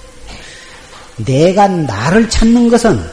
내가 1.18 1.68
나를 1.68 2.30
찾는 2.30 2.70
것은 2.70 3.04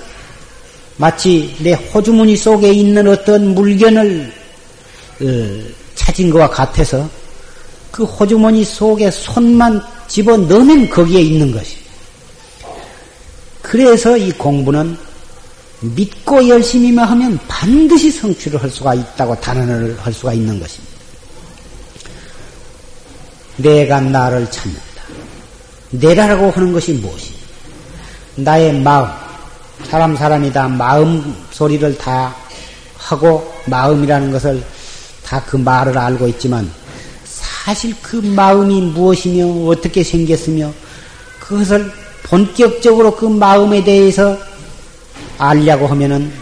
마치 0.98 1.56
내 1.60 1.72
호주머니 1.72 2.36
속에 2.36 2.70
있는 2.70 3.08
어떤 3.08 3.54
물건을 3.54 4.30
어, 5.22 5.24
찾은 5.94 6.28
것과 6.28 6.50
같아서 6.50 7.08
그 7.90 8.04
호주머니 8.04 8.62
속에 8.62 9.10
손만 9.10 9.80
집어 10.06 10.36
넣으면 10.36 10.90
거기에 10.90 11.22
있는 11.22 11.50
것입니다. 11.50 11.90
그래서 13.62 14.18
이 14.18 14.30
공부는 14.32 14.98
믿고 15.82 16.48
열심히만 16.48 17.06
하면 17.08 17.38
반드시 17.48 18.10
성취를 18.10 18.62
할 18.62 18.70
수가 18.70 18.94
있다고 18.94 19.38
단언을 19.40 19.98
할 20.00 20.12
수가 20.12 20.32
있는 20.32 20.58
것입니다. 20.58 20.92
내가 23.56 24.00
나를 24.00 24.50
찾는다. 24.50 24.82
내라라고 25.90 26.50
하는 26.50 26.72
것이 26.72 26.92
무엇이냐? 26.94 27.38
나의 28.36 28.80
마음, 28.80 29.08
사람 29.84 30.16
사람이다 30.16 30.68
마음 30.68 31.36
소리를 31.50 31.98
다 31.98 32.34
하고 32.96 33.52
마음이라는 33.66 34.32
것을 34.32 34.62
다 35.32 35.42
그 35.46 35.56
말을 35.56 35.96
알고 35.96 36.28
있지만 36.28 36.70
사실 37.24 37.94
그 38.02 38.16
마음이 38.16 38.82
무엇이며 38.82 39.70
어떻게 39.70 40.04
생겼으며 40.04 40.70
그것을 41.40 41.90
본격적으로 42.24 43.16
그 43.16 43.24
마음에 43.24 43.82
대해서 43.82 44.36
알려고 45.42 45.86
하면은 45.88 46.32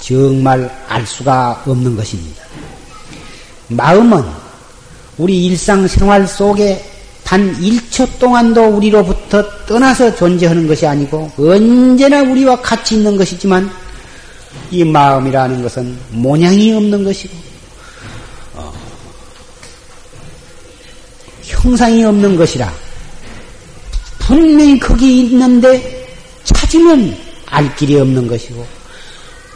정말 0.00 0.70
알 0.88 1.06
수가 1.06 1.62
없는 1.66 1.96
것입니다. 1.96 2.44
마음은 3.68 4.22
우리 5.16 5.46
일상생활 5.46 6.26
속에 6.26 6.84
단 7.24 7.54
1초 7.60 8.18
동안도 8.18 8.76
우리로부터 8.76 9.44
떠나서 9.66 10.14
존재하는 10.16 10.66
것이 10.66 10.86
아니고 10.86 11.30
언제나 11.38 12.22
우리와 12.22 12.60
같이 12.60 12.96
있는 12.96 13.16
것이지만 13.16 13.70
이 14.70 14.84
마음이라는 14.84 15.62
것은 15.62 15.96
모양이 16.10 16.72
없는 16.72 17.04
것이고 17.04 17.34
어, 18.54 18.72
형상이 21.42 22.04
없는 22.04 22.36
것이라 22.36 22.72
분명히 24.18 24.78
거기 24.78 25.20
있는데 25.20 26.08
찾으면 26.44 27.29
알 27.50 27.74
길이 27.76 27.98
없는 27.98 28.26
것이고 28.26 28.66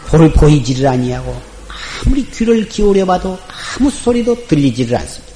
볼을 0.07 0.33
보이지를 0.33 0.87
아니하고 0.87 1.41
아무리 2.05 2.29
귀를 2.31 2.69
기울여 2.69 3.07
봐도 3.07 3.39
아무 3.79 3.91
소리도 3.91 4.47
들리지를 4.47 4.97
않습니다. 4.99 5.35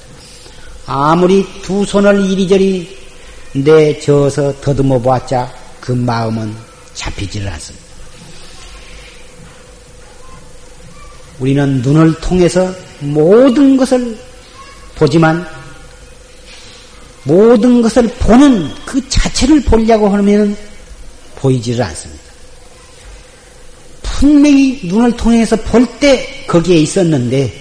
아무리 0.85 1.45
두 1.61 1.85
손을 1.85 2.25
이리저리 2.25 2.97
내저어서 3.53 4.53
더듬어 4.61 4.99
보았자 4.99 5.51
그 5.79 5.91
마음은 5.91 6.55
잡히지를 6.93 7.47
않습니다. 7.47 7.85
우리는 11.39 11.81
눈을 11.81 12.15
통해서 12.19 12.73
모든 12.99 13.77
것을 13.77 14.17
보지만 14.95 15.47
모든 17.23 17.81
것을 17.81 18.07
보는 18.19 18.73
그 18.85 19.07
자체를 19.07 19.61
보려고 19.61 20.09
하면 20.09 20.55
보이지를 21.37 21.83
않습니다. 21.85 22.18
분명히 24.19 24.81
눈을 24.83 25.15
통해서 25.15 25.55
볼 25.55 25.87
때 25.99 26.45
거기에 26.45 26.77
있었는데 26.77 27.53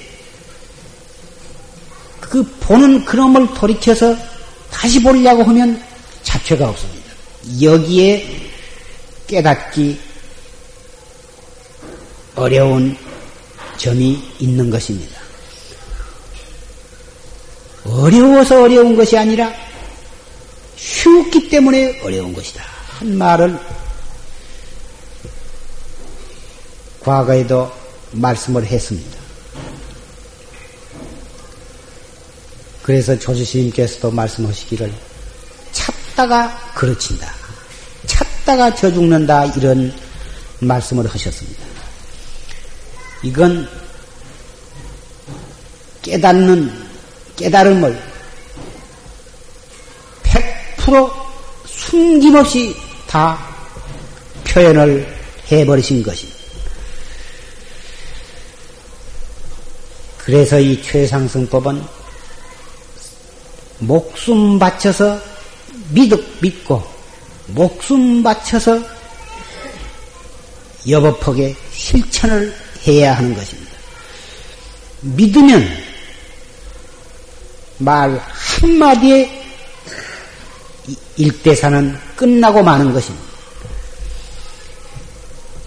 그 2.20 2.42
보는 2.60 3.04
그놈을 3.04 3.54
돌이켜서 3.54 4.16
다시 4.70 5.00
보려고 5.00 5.44
하면 5.44 5.80
자체가 6.24 6.68
없습니다. 6.68 7.12
여기에 7.62 8.26
깨닫기 9.28 9.98
어려운 12.34 12.96
점이 13.76 14.20
있는 14.40 14.68
것입니다. 14.68 15.16
어려워서 17.84 18.62
어려운 18.62 18.96
것이 18.96 19.16
아니라 19.16 19.52
쉽기 20.76 21.48
때문에 21.48 22.00
어려운 22.02 22.32
것이다. 22.32 22.64
한 22.98 23.16
말을 23.16 23.58
과거에도 27.00 27.70
말씀을 28.12 28.64
했습니다. 28.64 29.18
그래서 32.82 33.18
조주스님께서도 33.18 34.10
말씀하시기를 34.10 34.92
찾다가 35.72 36.72
그르친다. 36.74 37.30
찾다가 38.06 38.74
져 38.74 38.90
죽는다. 38.90 39.44
이런 39.44 39.92
말씀을 40.60 41.06
하셨습니다. 41.06 41.62
이건 43.22 43.68
깨닫는 46.02 46.72
깨달음을 47.36 48.02
100% 50.22 51.12
숨김없이 51.66 52.74
다 53.06 53.38
표현을 54.44 55.14
해버리신 55.52 56.02
것입니다. 56.02 56.37
그래서 60.28 60.60
이 60.60 60.82
최상승법은 60.82 61.82
목숨 63.78 64.58
바쳐서 64.58 65.18
믿, 65.88 66.12
믿고 66.42 66.86
목숨 67.46 68.22
바쳐서 68.22 68.78
여법하게 70.86 71.56
실천을 71.72 72.54
해야 72.86 73.16
하는 73.16 73.34
것입니다. 73.34 73.72
믿으면 75.00 75.66
말 77.78 78.20
한마디에 78.28 79.30
일대사는 81.16 81.96
끝나고 82.16 82.62
마는 82.62 82.92
것입니다. 82.92 83.26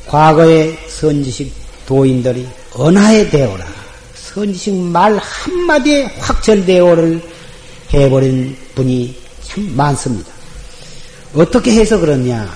과거의 0.05 0.77
선지식 0.87 1.51
도인들이 1.87 2.47
언하에 2.75 3.27
되어라. 3.27 3.70
선지식 4.33 4.73
말 4.73 5.17
한마디에 5.17 6.05
확철되어를 6.19 7.21
해버린 7.93 8.55
분이 8.75 9.19
참 9.43 9.75
많습니다. 9.75 10.31
어떻게 11.33 11.71
해서 11.73 11.99
그러냐? 11.99 12.55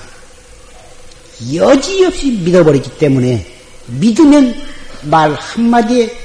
여지없이 1.53 2.31
믿어버리기 2.31 2.97
때문에 2.97 3.45
믿으면 3.87 4.55
말 5.03 5.33
한마디에 5.33 6.17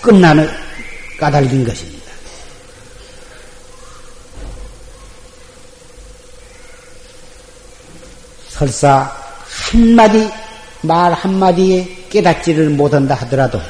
끝나는 0.00 0.48
까닭인 1.18 1.64
것입니다. 1.64 2.04
설사 8.48 9.12
한마디, 9.72 10.30
말 10.84 11.12
한마디에 11.12 12.06
깨닫지를 12.10 12.70
못한다 12.70 13.14
하더라도 13.14 13.60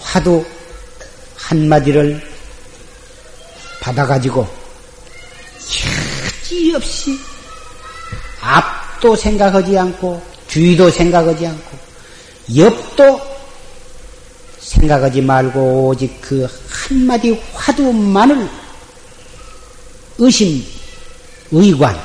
화두 0.00 0.44
한마디를 1.36 2.20
받아가지고 3.80 4.46
여지없이 6.42 7.18
앞도 8.40 9.14
생각하지 9.14 9.78
않고 9.78 10.20
주위도 10.48 10.90
생각하지 10.90 11.46
않고 11.46 11.78
옆도 12.56 13.20
생각하지 14.58 15.20
말고 15.22 15.88
오직 15.88 16.20
그 16.20 16.48
한마디 16.68 17.40
화두만을 17.54 18.48
의심, 20.18 20.64
의관 21.52 21.96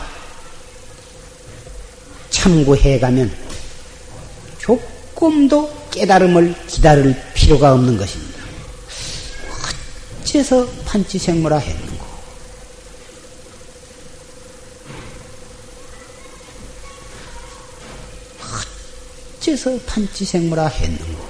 참고해 2.41 2.99
가면 2.99 3.31
조금도 4.57 5.89
깨달음을 5.91 6.55
기다릴 6.65 7.15
필요가 7.35 7.73
없는 7.73 7.97
것입니다. 7.97 8.41
어째서 10.21 10.67
판치생물화 10.85 11.59
했는고? 11.59 12.05
어째서 19.37 19.77
판치생물화 19.85 20.65
했는고? 20.65 21.23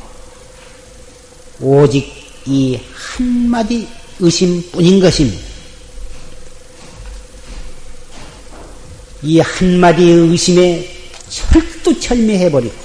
오직 1.59 2.09
이 2.45 2.79
한마디 2.93 3.85
의심뿐인 4.17 5.01
것입니다. 5.01 5.43
이 9.23 9.39
한마디의 9.41 10.29
의심에 10.29 11.00
철두철미해버리고 11.31 12.75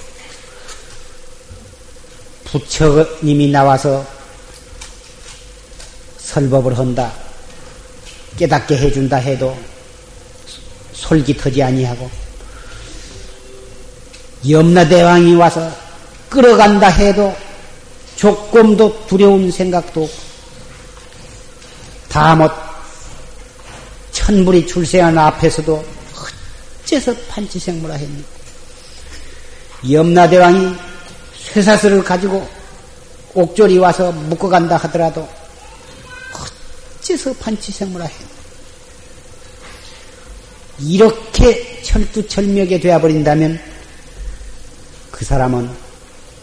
부처님이 2.45 3.49
나와서 3.49 4.07
설법을 6.19 6.79
한다. 6.79 7.13
깨닫게 8.39 8.77
해준다 8.77 9.17
해도 9.17 9.57
솔깃하지 10.93 11.63
아니하고 11.63 12.11
염라대왕이 14.49 15.35
와서 15.35 15.73
끌어간다 16.29 16.89
해도 16.89 17.35
조금도 18.17 19.07
두려운 19.07 19.51
생각도 19.51 20.09
다못 22.09 22.51
천불이 24.13 24.67
출세한 24.67 25.17
앞에서도 25.17 25.85
어째서 26.85 27.15
판치생물화 27.29 27.95
했니? 27.95 28.36
염라대왕이 29.91 30.75
쇠사슬을 31.53 32.03
가지고 32.03 32.47
옥졸이 33.35 33.79
와서 33.79 34.11
묶어간다 34.13 34.77
하더라도 34.79 35.29
어째서 37.01 37.35
판치생물화 37.35 38.05
했니? 38.05 38.37
이렇게 40.79 41.83
철두철미하게 41.83 42.81
되어버린다면 42.81 43.61
그 45.11 45.25
사람은 45.25 45.71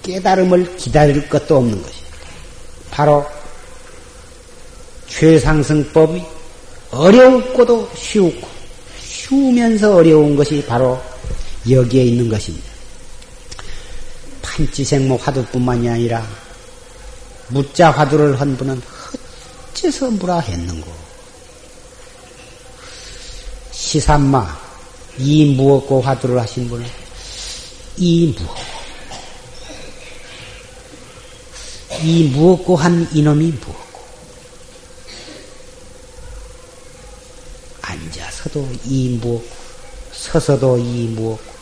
깨달음을 0.02 0.76
기다릴 0.78 1.30
것도 1.30 1.58
없는 1.58 1.82
것입니다. 1.82 2.18
바로 2.92 3.26
최상승법이 5.08 6.24
어려웠고도 6.92 7.90
쉬웠고 7.96 8.48
쉬우면서 9.00 9.96
어려운 9.96 10.36
것이 10.36 10.64
바로 10.66 11.02
여기에 11.70 12.04
있는 12.04 12.30
것입니다. 12.30 12.73
판치생모 14.54 15.18
화두뿐만이 15.18 15.90
아니라 15.90 16.28
무자 17.48 17.90
화두를 17.90 18.40
한 18.40 18.56
분은 18.56 18.80
어째서 19.72 20.12
무라 20.12 20.40
했는고? 20.40 20.94
시산마 23.72 24.62
이 25.18 25.56
무엇고 25.56 26.02
화두를 26.02 26.40
하신 26.40 26.70
분은 26.70 26.86
이 27.98 28.36
무엇? 28.38 28.56
이 32.04 32.24
무엇고 32.26 32.76
한 32.76 33.10
이놈이 33.12 33.52
무엇고? 33.54 34.04
앉아서도 37.82 38.70
이 38.86 39.18
무엇고 39.20 39.64
서서도 40.12 40.78
이 40.78 41.08
무엇고 41.08 41.54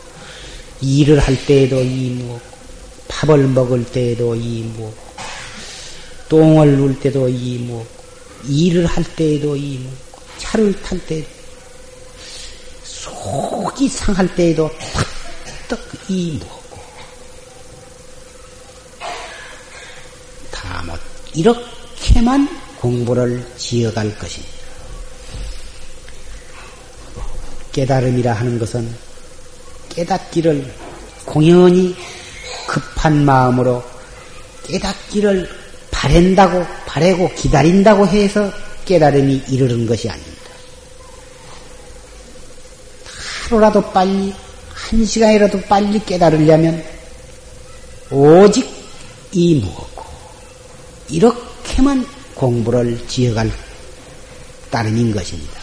일을 0.81 1.19
할 1.19 1.45
때에도 1.45 1.81
이 1.81 2.09
무엇고 2.09 2.50
밥을 3.21 3.47
먹을 3.49 3.85
때에도 3.85 4.33
이 4.33 4.63
무엇고 4.63 5.11
똥을 6.27 6.75
눌 6.77 6.99
때도 6.99 7.29
이 7.29 7.59
무엇고 7.59 8.01
일을 8.47 8.87
할 8.87 9.03
때에도 9.15 9.55
이 9.55 9.77
무엇고 9.77 10.21
차를 10.39 10.81
탈 10.81 11.05
때에도 11.05 11.27
속이 12.83 13.89
상할 13.89 14.35
때에도 14.35 14.71
탁탁 15.67 15.79
이 16.09 16.39
무엇고 16.39 16.79
다못 20.49 20.99
이렇게만 21.35 22.49
공부를 22.79 23.47
지어갈 23.57 24.17
것입니다. 24.17 24.51
깨달음이라 27.71 28.33
하는 28.33 28.57
것은 28.57 28.91
깨닫기를 29.89 30.73
공연히 31.25 31.95
급한 32.67 33.25
마음으로 33.25 33.83
깨닫기를 34.63 35.49
바랜다고 35.91 36.65
바래고 36.85 37.29
기다린다고 37.35 38.07
해서 38.07 38.51
깨달음이 38.85 39.43
이르는 39.49 39.85
것이 39.85 40.09
아닙니다. 40.09 40.41
하루라도 43.45 43.81
빨리 43.91 44.33
한 44.73 45.05
시간이라도 45.05 45.61
빨리 45.61 46.03
깨달으려면 46.03 46.83
오직 48.09 48.69
이 49.31 49.55
무엇고 49.55 50.05
이렇게만 51.09 52.05
공부를 52.33 53.07
지어갈 53.07 53.51
따름인 54.69 55.13
것입니다. 55.13 55.61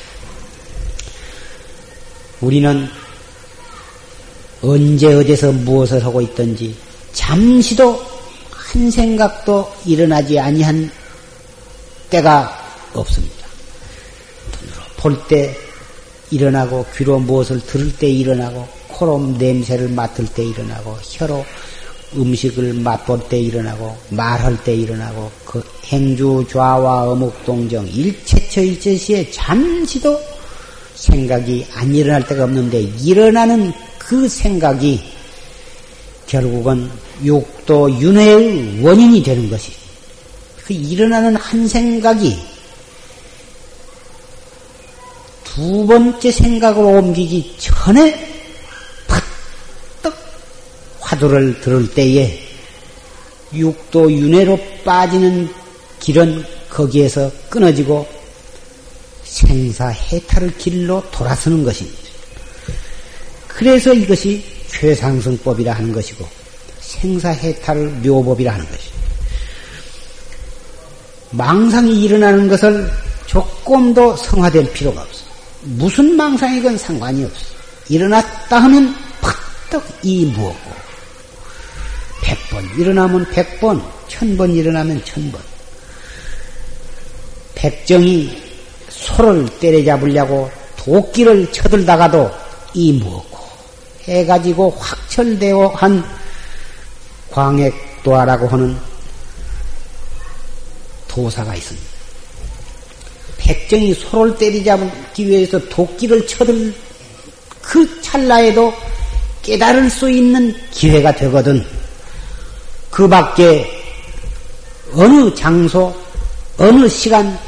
우리는 2.40 2.88
언제 4.62 5.12
어디서 5.14 5.52
무엇을 5.52 6.04
하고 6.04 6.20
있든지 6.20 6.87
잠시도 7.18 8.00
한 8.52 8.90
생각도 8.92 9.70
일어나지 9.84 10.38
아니한 10.38 10.88
때가 12.10 12.48
없습니다. 12.94 13.46
눈으로 14.62 14.82
볼 14.96 15.26
때 15.26 15.54
일어나고 16.30 16.86
귀로 16.96 17.18
무엇을 17.18 17.60
들을 17.66 17.96
때 17.96 18.08
일어나고 18.08 18.68
코로 18.86 19.34
냄새를 19.36 19.88
맡을 19.88 20.26
때 20.26 20.44
일어나고 20.44 20.96
혀로 21.02 21.44
음식을 22.14 22.74
맛볼 22.74 23.28
때 23.28 23.38
일어나고 23.40 23.96
말할 24.10 24.62
때 24.62 24.74
일어나고 24.74 25.30
그 25.44 25.62
행주 25.86 26.46
좌와 26.48 27.10
어묵 27.10 27.44
동정 27.44 27.86
일체처 27.88 28.60
일체시에 28.62 29.30
잠시도 29.32 30.20
생각이 30.94 31.66
안 31.74 31.92
일어날 31.94 32.24
때가 32.26 32.44
없는데 32.44 32.80
일어나는 32.80 33.72
그 33.98 34.28
생각이 34.28 35.17
결국은 36.28 36.88
육도 37.24 37.98
윤회의 38.00 38.82
원인이 38.82 39.22
되는 39.22 39.50
것이 39.50 39.72
그 40.64 40.74
일어나는 40.74 41.34
한 41.34 41.66
생각이 41.66 42.38
두 45.42 45.86
번째 45.86 46.30
생각으로 46.30 46.88
옮기기 46.88 47.56
전에 47.58 48.28
팍떡 49.08 50.14
화두를 51.00 51.60
들을 51.60 51.90
때에 51.92 52.38
육도 53.54 54.12
윤회로 54.12 54.60
빠지는 54.84 55.48
길은 55.98 56.44
거기에서 56.68 57.32
끊어지고 57.48 58.06
생사 59.24 59.88
해탈의 59.88 60.58
길로 60.58 61.02
돌아서는 61.10 61.64
것입니다. 61.64 61.98
그래서 63.46 63.92
이것이 63.94 64.57
최상승법이라 64.68 65.72
하는 65.72 65.92
것이고 65.92 66.26
생사해탈 66.80 67.76
묘법이라 68.02 68.52
하는 68.52 68.64
것입니다. 68.66 68.98
망상이 71.30 72.02
일어나는 72.04 72.48
것을 72.48 72.90
조금도 73.26 74.16
성화될 74.16 74.72
필요가 74.72 75.02
없어. 75.02 75.24
무슨 75.62 76.16
망상이건 76.16 76.78
상관이 76.78 77.24
없어. 77.24 77.44
일어났다 77.88 78.58
하면 78.58 78.94
팍떡 79.20 79.84
이 80.02 80.24
무엇고. 80.26 80.70
백 82.22 82.36
번 82.50 82.64
일어나면 82.78 83.26
백 83.30 83.60
번, 83.60 83.82
천 84.08 84.36
번 84.36 84.54
일어나면 84.54 85.04
천 85.04 85.30
번. 85.30 85.40
백정이 87.54 88.42
소를 88.88 89.46
때려잡으려고 89.58 90.50
도끼를 90.76 91.52
쳐들다가도 91.52 92.30
이 92.72 92.92
무엇고 92.94 93.27
해가지고 94.08 94.70
확철되어 94.78 95.68
한 95.68 96.04
광액도화라고 97.30 98.48
하는 98.48 98.76
도사가 101.06 101.54
있습니다. 101.54 101.88
백정이 103.38 103.94
소를 103.94 104.36
때리잡기 104.36 105.26
위해서 105.26 105.58
도끼를 105.68 106.26
쳐들 106.26 106.74
그 107.62 108.00
찰나에도 108.02 108.72
깨달을 109.42 109.88
수 109.90 110.10
있는 110.10 110.54
기회가 110.70 111.12
되거든. 111.12 111.64
그 112.90 113.08
밖에 113.08 113.66
어느 114.94 115.34
장소, 115.34 115.94
어느 116.58 116.88
시간, 116.88 117.38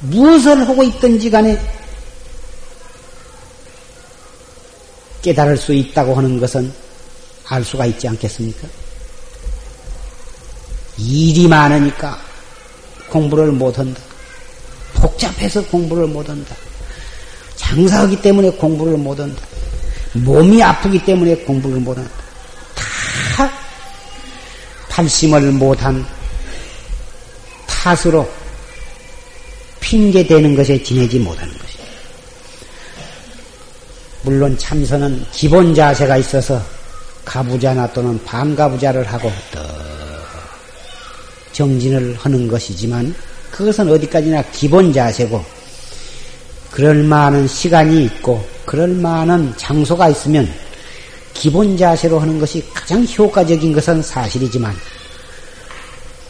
무엇을 0.00 0.68
하고 0.68 0.82
있든지 0.82 1.30
간에 1.30 1.58
깨달을 5.22 5.56
수 5.56 5.72
있다고 5.72 6.14
하는 6.14 6.38
것은 6.38 6.72
알 7.48 7.64
수가 7.64 7.86
있지 7.86 8.08
않겠습니까? 8.08 8.68
일이 10.98 11.48
많으니까 11.48 12.18
공부를 13.08 13.52
못한다. 13.52 14.00
복잡해서 14.94 15.64
공부를 15.66 16.06
못한다. 16.06 16.54
장사하기 17.56 18.22
때문에 18.22 18.50
공부를 18.52 18.96
못한다. 18.96 19.42
몸이 20.12 20.62
아프기 20.62 21.04
때문에 21.04 21.36
공부를 21.36 21.80
못한다. 21.80 22.10
다 23.36 23.50
발심을 24.88 25.52
못한 25.52 26.04
탓으로 27.66 28.28
핑계대는 29.80 30.54
것에 30.54 30.82
지내지 30.82 31.18
못하는. 31.18 31.59
물론 34.30 34.56
참선은 34.56 35.26
기본 35.32 35.74
자세가 35.74 36.16
있어서 36.18 36.62
가부자나 37.24 37.92
또는 37.92 38.16
반가부자를 38.24 39.04
하고 39.04 39.28
또 39.52 39.58
정진을 41.50 42.14
하는 42.16 42.46
것이지만 42.46 43.12
그것은 43.50 43.90
어디까지나 43.90 44.44
기본 44.52 44.92
자세고 44.92 45.44
그럴 46.70 47.02
만한 47.02 47.48
시간이 47.48 48.04
있고 48.04 48.46
그럴 48.64 48.90
만한 48.90 49.52
장소가 49.56 50.10
있으면 50.10 50.48
기본 51.34 51.76
자세로 51.76 52.20
하는 52.20 52.38
것이 52.38 52.64
가장 52.72 53.04
효과적인 53.04 53.72
것은 53.72 54.00
사실이지만 54.00 54.72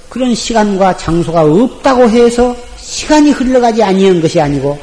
그런 0.08 0.34
시간과 0.34 0.96
장소가 0.96 1.42
없다고 1.42 2.08
해서 2.08 2.56
시간이 2.78 3.32
흘러가지 3.32 3.82
아니한 3.82 4.22
것이 4.22 4.40
아니고 4.40 4.80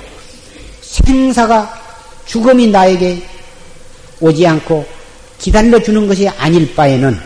생사가 0.81 1.86
죽음이 2.27 2.67
나에게 2.67 3.23
오지 4.19 4.45
않고 4.45 4.85
기다려주는 5.39 6.07
것이 6.07 6.27
아닐 6.27 6.73
바에는 6.75 7.19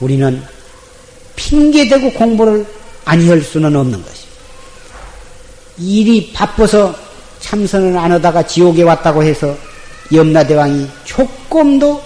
우리는 0.00 0.42
핑계대고 1.36 2.12
공부를 2.12 2.66
아니할 3.04 3.40
수는 3.40 3.74
없는 3.74 4.02
것이. 4.02 4.24
일이 5.78 6.32
바빠서 6.32 6.94
참선을 7.40 7.96
안 7.96 8.12
하다가 8.12 8.46
지옥에 8.46 8.82
왔다고 8.82 9.22
해서 9.22 9.56
염라대왕이 10.12 10.88
조금도 11.04 12.02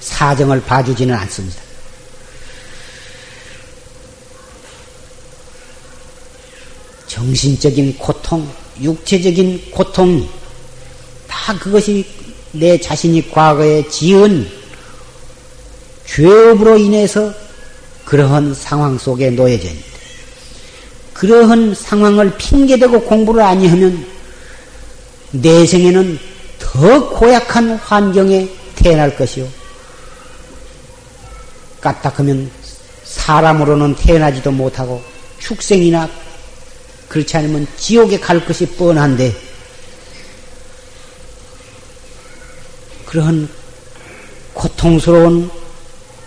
사정을 0.00 0.62
봐주지는 0.62 1.14
않습니다. 1.14 1.60
정신적인 7.06 7.98
고통, 7.98 8.50
육체적인 8.80 9.70
고통, 9.70 10.26
다 11.28 11.58
그것이 11.58 12.04
내 12.52 12.78
자신이 12.78 13.30
과거에 13.30 13.88
지은 13.88 14.48
죄업으로 16.06 16.78
인해서 16.78 17.32
그러한 18.04 18.54
상황 18.54 18.98
속에 18.98 19.30
놓여져 19.30 19.68
있는데, 19.68 19.86
그러한 21.14 21.74
상황을 21.74 22.36
핑계대고 22.36 23.02
공부를 23.02 23.42
아니하면 23.42 24.06
내 25.30 25.64
생에는 25.66 26.18
더 26.58 27.08
고약한 27.10 27.76
환경에 27.76 28.48
태어날 28.74 29.16
것이요. 29.16 29.46
까딱하면 31.80 32.50
사람으로는 33.04 33.94
태어나지도 33.96 34.50
못하고 34.52 35.02
축생이나 35.38 36.08
그렇지 37.12 37.36
않으면 37.36 37.66
지옥에 37.76 38.18
갈 38.18 38.42
것이 38.42 38.64
뻔한데 38.64 39.36
그러한 43.04 43.46
고통스러운 44.54 45.50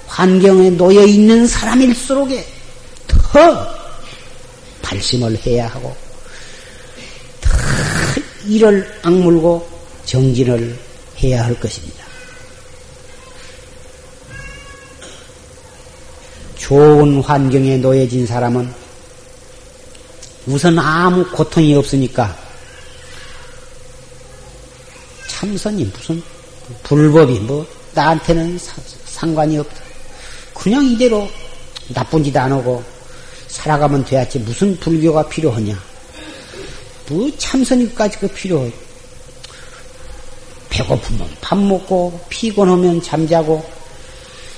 환경에 0.05 0.69
놓여 0.69 1.03
있는 1.03 1.47
사람일수록에 1.47 2.45
더 3.07 3.75
발심을 4.83 5.35
해야 5.43 5.67
하고 5.67 5.95
더 7.41 7.49
이를 8.45 8.87
악물고 9.01 9.67
정진을 10.05 10.77
해야 11.23 11.45
할 11.45 11.59
것입니다. 11.59 12.05
좋은 16.57 17.21
환경에 17.21 17.77
놓여진 17.77 18.27
사람은 18.27 18.84
우선 20.47 20.77
아무 20.77 21.25
고통이 21.31 21.73
없으니까 21.75 22.37
참선이 25.27 25.85
무슨 25.85 26.21
불법이 26.83 27.39
뭐 27.39 27.65
나한테는 27.93 28.57
사, 28.59 28.75
상관이 29.05 29.57
없다. 29.57 29.75
그냥 30.53 30.85
이대로 30.85 31.27
나쁜 31.93 32.23
짓 32.23 32.35
안 32.37 32.51
하고 32.51 32.83
살아가면 33.47 34.05
돼야지 34.05 34.39
무슨 34.39 34.77
불교가 34.79 35.27
필요하냐. 35.27 35.81
뭐 37.09 37.31
참선이까지 37.37 38.19
그 38.19 38.27
필요해. 38.27 38.71
배고프면 40.69 41.37
밥 41.41 41.57
먹고 41.57 42.19
피곤하면 42.29 43.01
잠자고 43.01 43.63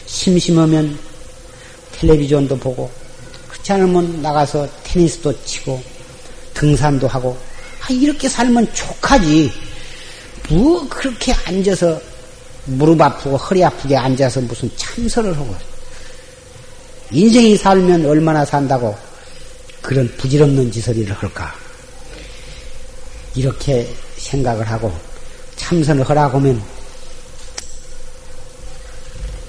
심심하면 0.05 0.97
텔레비전도 1.93 2.57
보고 2.57 2.89
그렇지 3.67 3.73
않으면 3.73 4.21
나가서 4.21 4.67
테니스도 4.83 5.43
치고 5.43 5.83
등산도 6.53 7.07
하고 7.07 7.37
아, 7.81 7.87
이렇게 7.91 8.29
살면 8.29 8.73
족하지. 8.73 9.51
뭐 10.49 10.87
그렇게 10.87 11.33
앉아서 11.33 11.99
무릎 12.65 13.01
아프고 13.01 13.35
허리 13.35 13.63
아프게 13.63 13.95
앉아서 13.95 14.39
무슨 14.41 14.71
참선을 14.77 15.35
하고 15.35 15.53
인생이 17.11 17.57
살면 17.57 18.05
얼마나 18.05 18.45
산다고 18.45 18.97
그런 19.81 20.07
부질없는 20.17 20.71
짓을 20.71 21.11
할까? 21.11 21.53
이렇게 23.35 23.93
생각을 24.17 24.69
하고 24.69 24.93
참선을 25.57 26.09
하라고 26.09 26.37
하면 26.37 26.61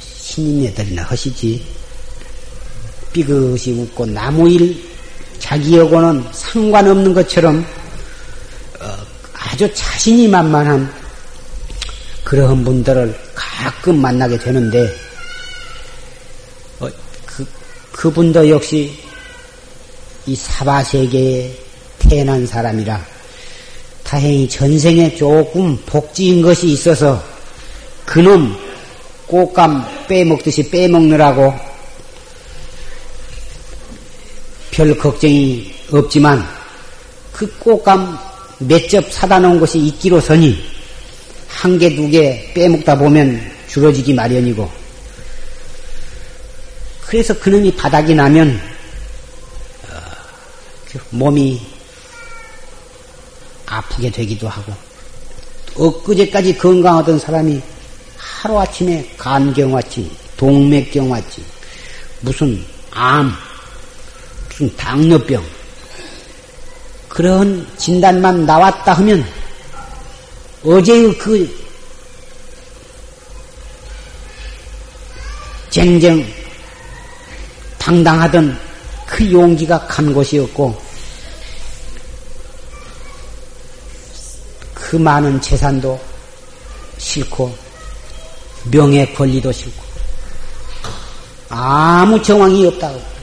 신임네들이나 0.00 1.04
하시지. 1.04 1.77
삐긋이 3.18 3.80
웃고 3.80 4.06
나무일 4.06 4.80
자기하고는 5.40 6.24
상관없는 6.30 7.14
것처럼 7.14 7.64
어, 8.80 8.84
아주 9.34 9.68
자신이 9.74 10.28
만만한 10.28 10.92
그러한 12.22 12.64
분들을 12.64 13.18
가끔 13.34 14.00
만나게 14.00 14.38
되는데 14.38 14.88
어, 16.78 16.88
그 17.26 17.44
그분도 17.90 18.48
역시 18.48 18.96
이 20.26 20.36
사바 20.36 20.84
세계에 20.84 21.56
태어난 21.98 22.46
사람이라 22.46 23.04
다행히 24.04 24.48
전생에 24.48 25.16
조금 25.16 25.76
복지인 25.86 26.40
것이 26.40 26.68
있어서 26.68 27.22
그놈 28.04 28.56
꽃감 29.26 30.06
빼먹듯이 30.06 30.70
빼먹느라고 30.70 31.67
별 34.78 34.96
걱정이 34.96 35.74
없지만 35.90 36.46
그 37.32 37.50
꽃감 37.58 38.16
몇 38.60 38.88
접 38.88 39.12
사다 39.12 39.40
놓은 39.40 39.58
것이 39.58 39.76
있기로서니 39.78 40.56
한 41.48 41.76
개, 41.80 41.96
두 41.96 42.08
개 42.08 42.52
빼먹다 42.54 42.96
보면 42.96 43.40
줄어지기 43.66 44.14
마련이고 44.14 44.70
그래서 47.08 47.36
그놈이 47.40 47.74
바닥이 47.74 48.14
나면 48.14 48.60
어, 49.88 49.96
그 50.92 51.00
몸이 51.10 51.60
아프게 53.66 54.10
되기도 54.10 54.48
하고 54.48 54.72
엊그제까지 55.74 56.56
건강하던 56.56 57.18
사람이 57.18 57.60
하루아침에 58.16 59.10
간경 59.16 59.74
왔지 59.74 60.08
동맥경 60.36 61.10
왔지 61.10 61.44
무슨 62.20 62.64
암 62.92 63.47
무슨 64.58 64.76
당뇨병. 64.76 65.44
그런 67.08 67.66
진단만 67.76 68.44
나왔다 68.44 68.92
하면 68.94 69.24
어제의 70.64 71.16
그 71.16 71.68
쟁쟁 75.70 76.26
당당하던 77.78 78.58
그 79.06 79.32
용기가 79.32 79.78
간 79.86 80.12
곳이었고 80.12 80.80
그 84.74 84.96
많은 84.96 85.40
재산도 85.40 86.00
싫고 86.98 87.56
명예 88.70 89.06
권리도 89.12 89.52
싫고 89.52 89.82
아무 91.48 92.20
정황이 92.22 92.66
없다고 92.66 93.17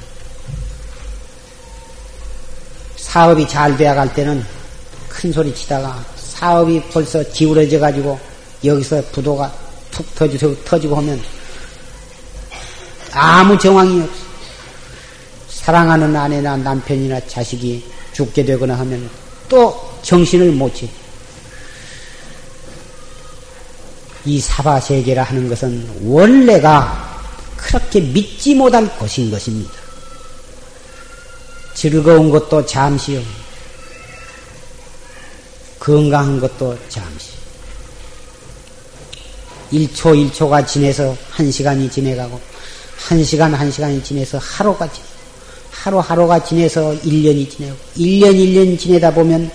사업이 3.16 3.48
잘 3.48 3.78
돼야 3.78 3.96
갈 3.96 4.14
때는 4.14 4.44
큰 5.08 5.32
소리 5.32 5.56
치다가 5.56 6.04
사업이 6.18 6.84
벌써 6.92 7.24
기울어져 7.32 7.80
가지고 7.80 8.20
여기서 8.62 9.02
부도가 9.14 9.50
툭 9.90 10.14
터지고, 10.16 10.54
터지고 10.66 10.98
하면 10.98 11.24
아무 13.14 13.58
정황이 13.58 14.02
없어. 14.02 14.14
사랑하는 15.48 16.14
아내나 16.14 16.58
남편이나 16.58 17.22
자식이 17.26 17.90
죽게 18.12 18.44
되거나 18.44 18.78
하면 18.80 19.10
또 19.48 19.98
정신을 20.02 20.52
못 20.52 20.76
차. 20.76 20.86
이 24.26 24.42
사바세계라 24.42 25.24
하는 25.24 25.48
것은 25.48 26.02
원래가 26.02 27.18
그렇게 27.56 28.02
믿지 28.02 28.56
못할 28.56 28.86
것인 29.00 29.32
것입니다. 29.32 29.85
즐거운 31.76 32.30
것도 32.32 32.66
잠시요. 32.66 33.22
건강한 35.78 36.40
것도 36.40 36.76
잠시. 36.90 37.36
1초 39.72 40.32
1초가 40.32 40.66
지내서 40.66 41.16
1시간이 41.36 41.92
지내가고 41.92 42.40
1시간 43.08 43.56
1시간이 43.56 44.04
지내서 44.04 44.38
하루가 44.38 44.90
지내 44.92 45.06
하루 45.72 46.00
하루가 46.00 46.44
지내서 46.44 46.96
1년이 47.04 47.50
지내고 47.52 47.76
1년 47.98 48.34
1년 48.34 48.80
지내다 48.80 49.14
보면 49.14 49.52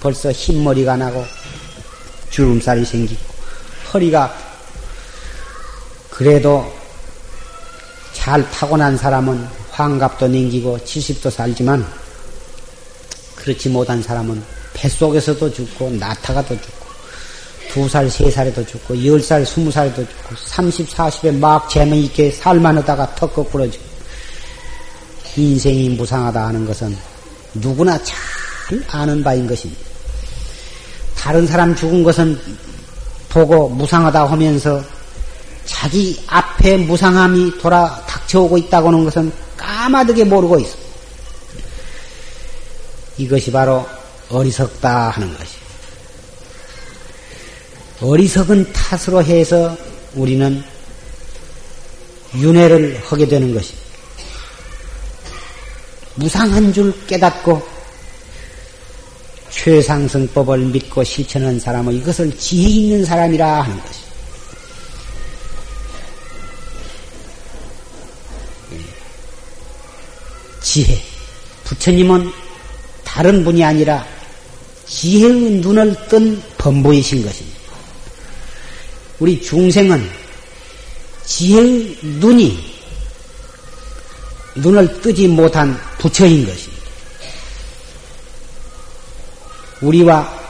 벌써 0.00 0.32
흰머리가 0.32 0.96
나고 0.96 1.24
주름살이 2.30 2.84
생기고 2.84 3.20
허리가 3.92 4.34
그래도 6.10 6.72
잘 8.14 8.48
타고난 8.50 8.96
사람은 8.96 9.65
환갑도 9.76 10.28
넘기고 10.28 10.78
70도 10.78 11.30
살지만 11.30 11.86
그렇지 13.34 13.68
못한 13.68 14.02
사람은 14.02 14.42
뱃속에서도 14.72 15.52
죽고 15.52 15.90
나타가도 15.90 16.58
죽고 16.58 16.86
두 17.68 17.86
살, 17.86 18.08
세 18.08 18.30
살에도 18.30 18.64
죽고 18.64 19.04
열 19.04 19.20
살, 19.20 19.44
스무 19.44 19.70
살에도 19.70 19.96
죽고 19.96 20.34
30, 20.34 20.88
40에 20.88 21.38
막 21.38 21.68
재미 21.68 22.04
있게 22.06 22.30
살만 22.30 22.78
하다가 22.78 23.16
턱 23.16 23.34
거꾸러지고 23.34 23.84
인생이 25.36 25.90
무상하다 25.90 26.46
하는 26.46 26.64
것은 26.64 26.96
누구나 27.52 28.02
잘 28.02 28.16
아는 28.88 29.22
바인 29.22 29.46
것입니다. 29.46 29.82
다른 31.18 31.46
사람 31.46 31.76
죽은 31.76 32.02
것은 32.02 32.40
보고 33.28 33.68
무상하다 33.68 34.24
하면서 34.24 34.82
자기 35.66 36.18
앞에 36.28 36.78
무상함이 36.78 37.58
돌아 37.58 38.02
닥쳐오고 38.06 38.56
있다고 38.56 38.88
하는 38.88 39.04
것은 39.04 39.45
까마득게 39.86 40.24
모르고 40.24 40.58
있어. 40.58 40.76
이것이 43.18 43.52
바로 43.52 43.86
어리석다 44.28 45.10
하는 45.10 45.36
것이. 45.36 45.56
어리석은 48.00 48.72
탓으로 48.72 49.22
해서 49.22 49.76
우리는 50.14 50.62
윤회를 52.34 53.00
하게 53.04 53.28
되는 53.28 53.54
것입니다. 53.54 53.86
무상한 56.16 56.72
줄 56.72 57.06
깨닫고 57.06 57.62
최상승법을 59.50 60.58
믿고 60.58 61.04
실천한 61.04 61.60
사람은 61.60 61.94
이것을 61.94 62.36
지혜 62.36 62.68
있는 62.68 63.04
사람이라 63.04 63.62
하는 63.62 63.80
것이. 63.80 64.05
지혜. 70.76 71.02
부처님은 71.64 72.30
다른 73.02 73.42
분이 73.42 73.64
아니라 73.64 74.06
지혜의 74.86 75.32
눈을 75.62 75.96
뜬 76.08 76.42
범보이신 76.58 77.24
것입니다. 77.24 77.58
우리 79.18 79.40
중생은 79.40 80.06
지혜의 81.24 81.96
눈이 82.02 82.58
눈을 84.56 85.00
뜨지 85.00 85.26
못한 85.28 85.80
부처인 85.98 86.44
것입니다. 86.44 86.84
우리와 89.80 90.40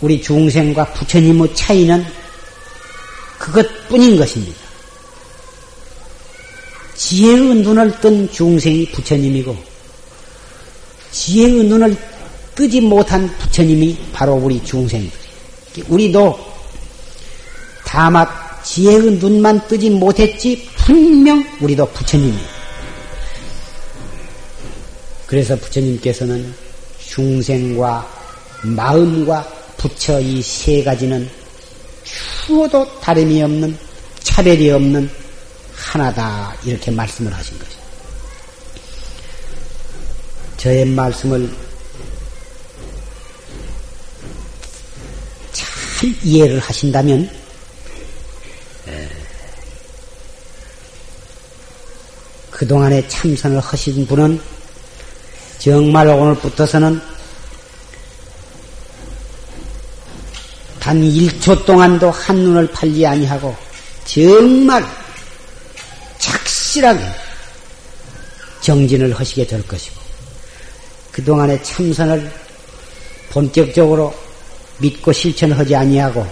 우리 0.00 0.20
중생과 0.20 0.94
부처님의 0.94 1.54
차이는 1.54 2.04
그것뿐인 3.38 4.16
것입니다. 4.16 4.58
지혜의 6.96 7.54
눈을 7.62 8.00
뜬 8.00 8.28
중생이 8.32 8.90
부처님이고 8.90 9.75
지혜의 11.16 11.64
눈을 11.64 11.96
뜨지 12.54 12.80
못한 12.80 13.26
부처님이 13.38 13.96
바로 14.12 14.34
우리 14.34 14.62
중생들. 14.62 15.10
우리도 15.88 16.38
다만 17.84 18.26
지혜의 18.62 19.12
눈만 19.12 19.66
뜨지 19.66 19.88
못했지 19.90 20.68
분명 20.76 21.42
우리도 21.60 21.86
부처님이에요. 21.90 22.56
그래서 25.26 25.56
부처님께서는 25.56 26.54
중생과 27.00 28.06
마음과 28.62 29.42
부처 29.78 30.20
이 30.20 30.42
세 30.42 30.82
가지는 30.82 31.28
추워도 32.04 33.00
다름이 33.00 33.42
없는 33.42 33.76
차별이 34.22 34.70
없는 34.70 35.10
하나다 35.74 36.54
이렇게 36.64 36.90
말씀을 36.90 37.32
하신 37.32 37.58
것이죠. 37.58 37.75
저의 40.56 40.84
말씀을 40.86 41.50
잘 45.52 46.14
이해를 46.22 46.58
하신다면 46.58 47.30
그동안에 52.50 53.06
참선을 53.06 53.60
하신 53.60 54.06
분은 54.06 54.40
정말 55.58 56.08
오늘부터서는 56.08 57.00
단 60.80 61.00
1초 61.02 61.66
동안도 61.66 62.10
한눈을 62.10 62.70
팔지 62.70 63.04
아니하고 63.04 63.54
정말 64.06 64.82
착실하게 66.18 67.04
정진을 68.62 69.12
하시게 69.12 69.46
될 69.46 69.66
것이고 69.66 70.05
그동안의 71.16 71.62
참선을 71.64 72.32
본격적으로 73.30 74.14
믿고 74.78 75.12
실천하지 75.12 75.74
아니하고 75.74 76.26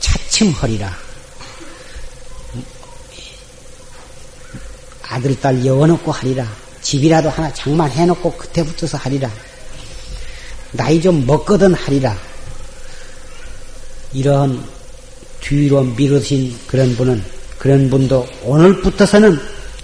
차츰 0.00 0.50
허리라 0.50 0.92
아들 5.02 5.40
딸 5.40 5.64
여워놓고 5.64 6.12
하리라 6.12 6.46
집이라도 6.86 7.28
하나 7.30 7.52
장만해놓고 7.52 8.32
그때부터서 8.34 8.96
하리라. 8.98 9.28
나이 10.70 11.00
좀 11.00 11.26
먹거든 11.26 11.74
하리라. 11.74 12.16
이런 14.12 14.64
뒤로 15.40 15.82
미루신 15.82 16.56
그런 16.68 16.94
분은, 16.94 17.24
그런 17.58 17.90
분도 17.90 18.24
오늘부터서는 18.44 19.36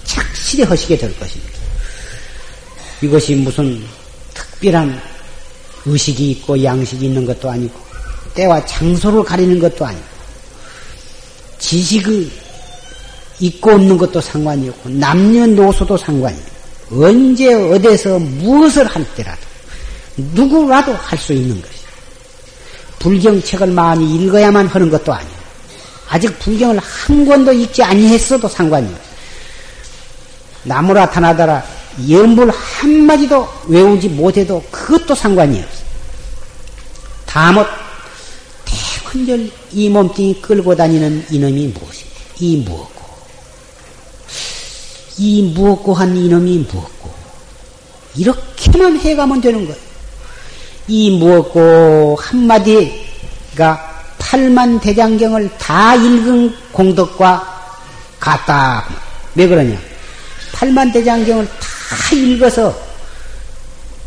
착실히 0.05 0.63
하시게 0.63 0.97
될 0.97 1.19
것입니다. 1.19 1.52
이것이 3.03 3.35
무슨 3.35 3.83
특별한 4.33 5.01
의식이 5.85 6.31
있고 6.31 6.63
양식이 6.63 7.07
있는 7.07 7.27
것도 7.27 7.51
아니고, 7.51 7.81
때와 8.35 8.65
장소를 8.65 9.25
가리는 9.25 9.59
것도 9.59 9.85
아니고, 9.85 10.05
지식이 11.59 12.33
있고 13.41 13.73
없는 13.73 13.99
것도 13.99 14.21
상관이 14.21 14.69
없고, 14.69 14.91
남녀노소도 14.91 15.97
상관이 15.97 16.37
없고, 16.37 17.05
언제 17.05 17.53
어디서 17.53 18.19
무엇을 18.19 18.87
할 18.87 19.05
때라도 19.15 19.41
누구라도 20.17 20.93
할 20.93 21.19
수 21.19 21.33
있는 21.33 21.61
것이다. 21.61 21.83
불경책을 22.99 23.69
많이 23.69 24.15
읽어야만 24.17 24.67
하는 24.69 24.91
것도 24.91 25.13
아니야. 25.13 25.43
아직 26.09 26.39
불경을 26.39 26.79
한 26.79 27.27
권도 27.27 27.53
읽지 27.53 27.83
아니했어도 27.83 28.47
상관이 28.47 28.87
없어. 28.87 29.01
나무라 30.65 31.11
타나다라 31.11 31.65
연불 32.09 32.51
한마디도 32.51 33.49
외우지 33.66 34.09
못해도 34.11 34.62
그것도 34.70 35.14
상관이 35.14 35.61
없어. 35.61 35.82
다못 37.26 37.66
대관절 38.64 39.51
이 39.72 39.88
몸뚱이 39.88 40.40
끌고 40.40 40.74
다니는 40.74 41.26
이놈이 41.30 41.68
무엇이냐? 41.68 42.11
이 42.40 42.57
무엇? 42.59 42.93
이 45.18 45.53
무엇고 45.55 45.95
한 45.95 46.16
이놈이 46.16 46.66
무엇고 46.70 47.12
이렇게만 48.16 48.99
해가면 48.99 49.40
되는 49.40 49.64
거예요. 49.66 49.80
이 50.88 51.18
무엇고 51.18 52.18
한마디가 52.20 53.93
팔만 54.18 54.80
대장경을 54.80 55.51
다 55.59 55.95
읽은 55.95 56.55
공덕과 56.72 57.76
같다. 58.18 58.88
왜 59.34 59.47
그러냐? 59.47 59.91
팔만 60.63 60.93
대장경을 60.93 61.45
다 61.49 62.15
읽어서 62.15 62.73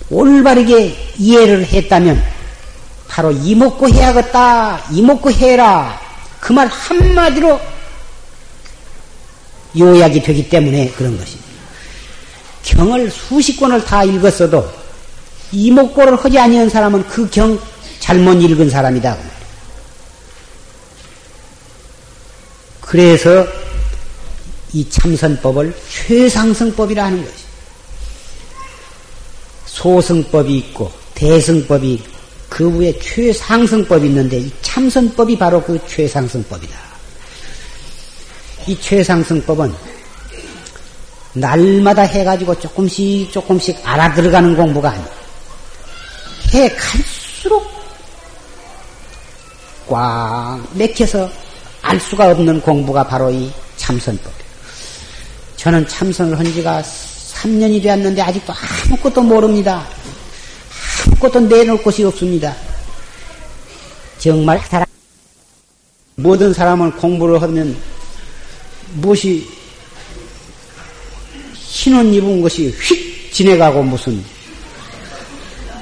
올바르게 0.09 1.13
이해를 1.17 1.65
했다면 1.65 2.23
바로 3.09 3.29
이먹고 3.31 3.89
해야겠다. 3.89 4.85
이먹고 4.89 5.31
해라. 5.31 5.99
그 6.39 6.53
말 6.53 6.67
한마디로 6.67 7.59
요약이 9.77 10.21
되기 10.23 10.47
때문에 10.47 10.91
그런 10.91 11.17
것입니다. 11.17 11.43
경을 12.63 13.11
수십 13.11 13.59
권을 13.59 13.83
다 13.83 14.05
읽었어도 14.05 14.71
이목고를 15.51 16.15
하지 16.15 16.39
아니한 16.39 16.69
사람은 16.69 17.05
그 17.09 17.29
경 17.29 17.59
잘못 17.99 18.41
읽은 18.41 18.69
사람이다. 18.69 19.17
그래서 22.79 23.45
이 24.73 24.89
참선법을 24.89 25.73
최상승법이라 26.05 27.05
하는 27.05 27.23
것이. 27.25 27.45
소승법이 29.65 30.57
있고 30.57 30.91
대승법이 31.15 31.93
있고 31.93 32.15
그 32.47 32.79
위에 32.79 32.97
최상승법이 32.99 34.07
있는데 34.07 34.37
이 34.37 34.51
참선법이 34.61 35.37
바로 35.37 35.61
그 35.61 35.79
최상승법이다. 35.87 36.77
이 38.67 38.79
최상승법은 38.79 39.73
날마다 41.33 42.03
해가지고 42.03 42.57
조금씩 42.59 43.31
조금씩 43.31 43.79
알아들어가는 43.83 44.55
공부가 44.55 44.91
아니야. 44.91 45.09
해 46.53 46.69
갈수록 46.69 47.65
꽉 49.87 50.63
맥혀서 50.73 51.29
알 51.81 51.99
수가 51.99 52.31
없는 52.31 52.61
공부가 52.61 53.03
바로 53.03 53.29
이 53.29 53.51
참선법이에요. 53.75 54.44
저는 55.65 55.87
참선을 55.87 56.37
한 56.37 56.45
지가 56.45 56.79
3년이 56.83 57.81
되었는데 57.81 58.21
아직도 58.21 58.53
아무것도 58.87 59.23
모릅니다. 59.23 59.83
아무것도 61.07 61.39
내놓을 61.39 61.81
것이 61.81 62.03
없습니다. 62.03 62.55
정말 64.19 64.61
사람, 64.69 64.85
모든 66.17 66.53
사람은 66.53 66.91
공부를 66.91 67.41
하면 67.41 67.75
무엇이 68.93 69.49
흰옷 71.55 72.13
입은 72.13 72.43
것이 72.43 72.69
휙 72.69 73.33
지내가고 73.33 73.81
무슨 73.81 74.23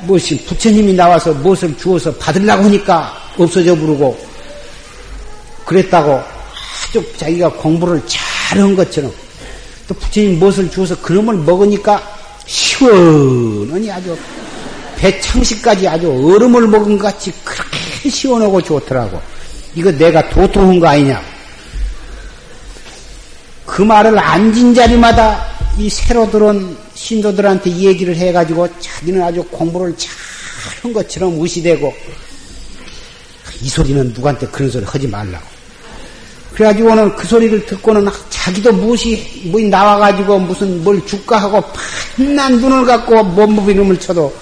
무엇이 0.03 0.45
부처님이 0.45 0.93
나와서 0.93 1.34
무엇을 1.34 1.77
주어서 1.77 2.09
받으려고 2.15 2.63
하니까 2.63 3.13
없어져 3.38 3.75
부르고 3.75 4.17
그랬다고 5.65 6.23
아주 6.88 7.17
자기가 7.17 7.51
공부를 7.51 8.01
잘한 8.07 8.77
것처럼 8.77 9.22
또 9.88 9.93
부처님 9.93 10.39
무엇을 10.39 10.69
주어서 10.71 10.99
그놈을 11.01 11.36
먹으니까 11.36 12.01
시원하니 12.45 13.91
아주 13.91 14.17
배창식까지 14.97 15.88
아주 15.88 16.09
얼음을 16.09 16.67
먹은 16.67 16.97
것 16.97 17.13
같이 17.13 17.31
그렇게 17.43 18.09
시원하고 18.09 18.61
좋더라고. 18.61 19.21
이거 19.75 19.91
내가 19.91 20.29
도통한 20.29 20.79
거 20.79 20.88
아니냐. 20.88 21.21
그 23.65 23.81
말을 23.81 24.17
앉은 24.17 24.73
자리마다 24.73 25.45
이 25.77 25.89
새로 25.89 26.29
들어온 26.29 26.77
신도들한테 26.93 27.71
얘기를 27.71 28.15
해가지고 28.15 28.67
자기는 28.79 29.21
아주 29.21 29.43
공부를 29.43 29.95
잘 29.97 30.11
한 30.81 30.93
것처럼 30.93 31.39
의시되고 31.39 31.93
이 33.61 33.69
소리는 33.69 34.07
누구한테 34.13 34.47
그런 34.47 34.69
소리 34.69 34.86
하지 34.86 35.07
말라고. 35.07 35.52
그래가지고는 36.53 37.15
그 37.15 37.27
소리를 37.27 37.65
듣고는 37.65 38.07
자기도 38.29 38.71
무엇이, 38.71 39.41
뭐 39.45 39.59
나와가지고 39.59 40.39
무슨 40.39 40.83
뭘 40.83 41.03
줄까 41.05 41.37
하고 41.37 41.63
판난 42.15 42.57
눈을 42.57 42.85
갖고 42.85 43.23
몸부 43.23 43.71
이름을 43.71 43.99
쳐도 43.99 44.33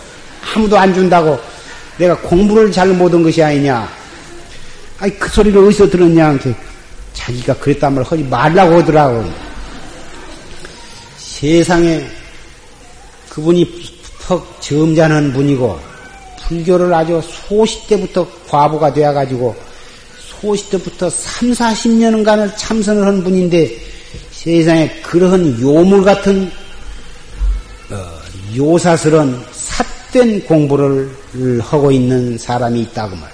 아무도 0.54 0.78
안 0.78 0.94
준다고 0.94 1.40
내가 1.98 2.18
공부를 2.18 2.72
잘 2.72 2.90
못한 2.90 3.24
것이 3.24 3.42
아니냐. 3.42 3.88
아니, 5.00 5.18
그 5.18 5.30
소리를 5.30 5.58
어디서 5.64 5.90
들었냐. 5.90 6.38
자기가 7.14 7.54
그랬단 7.56 7.94
말을 7.94 8.12
하지 8.12 8.24
말라고 8.24 8.80
하더라고. 8.80 9.30
세상에 11.18 12.06
그분이 13.30 13.66
퍽 14.28 14.62
점잖은 14.62 15.34
분이고 15.34 15.80
불교를 16.48 16.94
아주 16.94 17.22
소시 17.24 17.88
때부터 17.88 18.28
과부가 18.48 18.94
되어가지고 18.94 19.71
소시 20.42 20.70
때부터 20.72 21.10
3, 21.10 21.52
40년간을 21.52 22.58
참선을 22.58 23.06
한 23.06 23.24
분인데 23.24 23.78
세상에 24.32 24.90
그러한 25.02 25.62
요물 25.62 26.04
같은 26.04 26.52
어, 27.92 28.22
요사스런 28.56 29.46
삿된 29.52 30.46
공부를 30.46 31.12
하고 31.62 31.92
있는 31.92 32.38
사람이 32.38 32.82
있다고 32.82 33.16
말. 33.16 33.30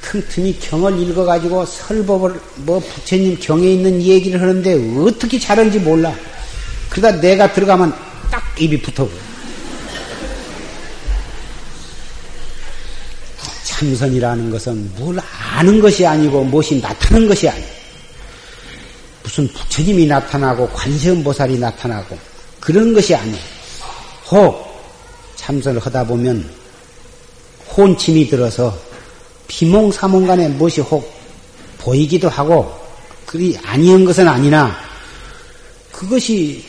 틈틈이 0.00 0.60
경을 0.60 0.98
읽어가지고 1.02 1.66
설법을 1.66 2.40
뭐 2.58 2.78
부처님 2.78 3.38
경에 3.38 3.66
있는 3.72 4.00
얘기를 4.00 4.40
하는데 4.40 5.00
어떻게 5.02 5.38
잘하는지 5.38 5.80
몰라. 5.80 6.14
그러다 6.88 7.20
내가 7.20 7.52
들어가면 7.52 7.92
딱 8.30 8.42
입이 8.58 8.80
붙어버려. 8.80 9.25
참선이라는 13.76 14.50
것은 14.50 14.90
뭘 14.96 15.18
아는 15.52 15.80
것이 15.80 16.06
아니고 16.06 16.44
무엇이 16.44 16.80
나타나는 16.80 17.28
것이 17.28 17.46
아니야. 17.46 17.66
무슨 19.22 19.46
부처님이 19.48 20.06
나타나고 20.06 20.66
관세음보살이 20.68 21.58
나타나고 21.58 22.18
그런 22.58 22.94
것이 22.94 23.14
아니야. 23.14 23.38
혹 24.30 24.66
참선을 25.34 25.78
하다 25.80 26.04
보면 26.04 26.48
혼침이 27.76 28.28
들어서 28.28 28.76
비몽사몽 29.46 30.26
간에 30.26 30.48
무엇이 30.48 30.80
혹 30.80 31.14
보이기도 31.78 32.30
하고 32.30 32.74
그리 33.26 33.58
아니한 33.62 34.06
것은 34.06 34.26
아니나 34.26 34.74
그것이 35.92 36.64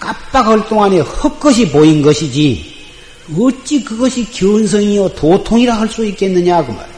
깜빡할 0.00 0.68
동안에 0.68 0.98
헛것이 1.00 1.70
보인 1.70 2.02
것이지 2.02 2.77
어찌 3.36 3.84
그것이 3.84 4.30
견성이요 4.30 5.14
도통이라 5.14 5.80
할 5.80 5.88
수 5.88 6.04
있겠느냐 6.04 6.64
그 6.64 6.72
말. 6.72 6.88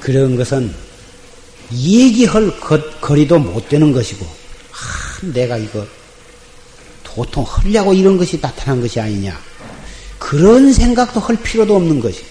그런 0.00 0.36
것은 0.36 0.74
얘기할 1.72 2.58
것, 2.58 3.00
거리도 3.00 3.38
못 3.38 3.68
되는 3.68 3.92
것이고 3.92 4.24
아, 4.24 5.26
내가 5.32 5.56
이거 5.56 5.86
도통하려고 7.04 7.92
이런 7.92 8.16
것이 8.16 8.40
나타난 8.40 8.80
것이 8.80 8.98
아니냐. 9.00 9.38
그런 10.18 10.72
생각도 10.72 11.20
할 11.20 11.36
필요도 11.36 11.76
없는 11.76 12.00
것이. 12.00 12.24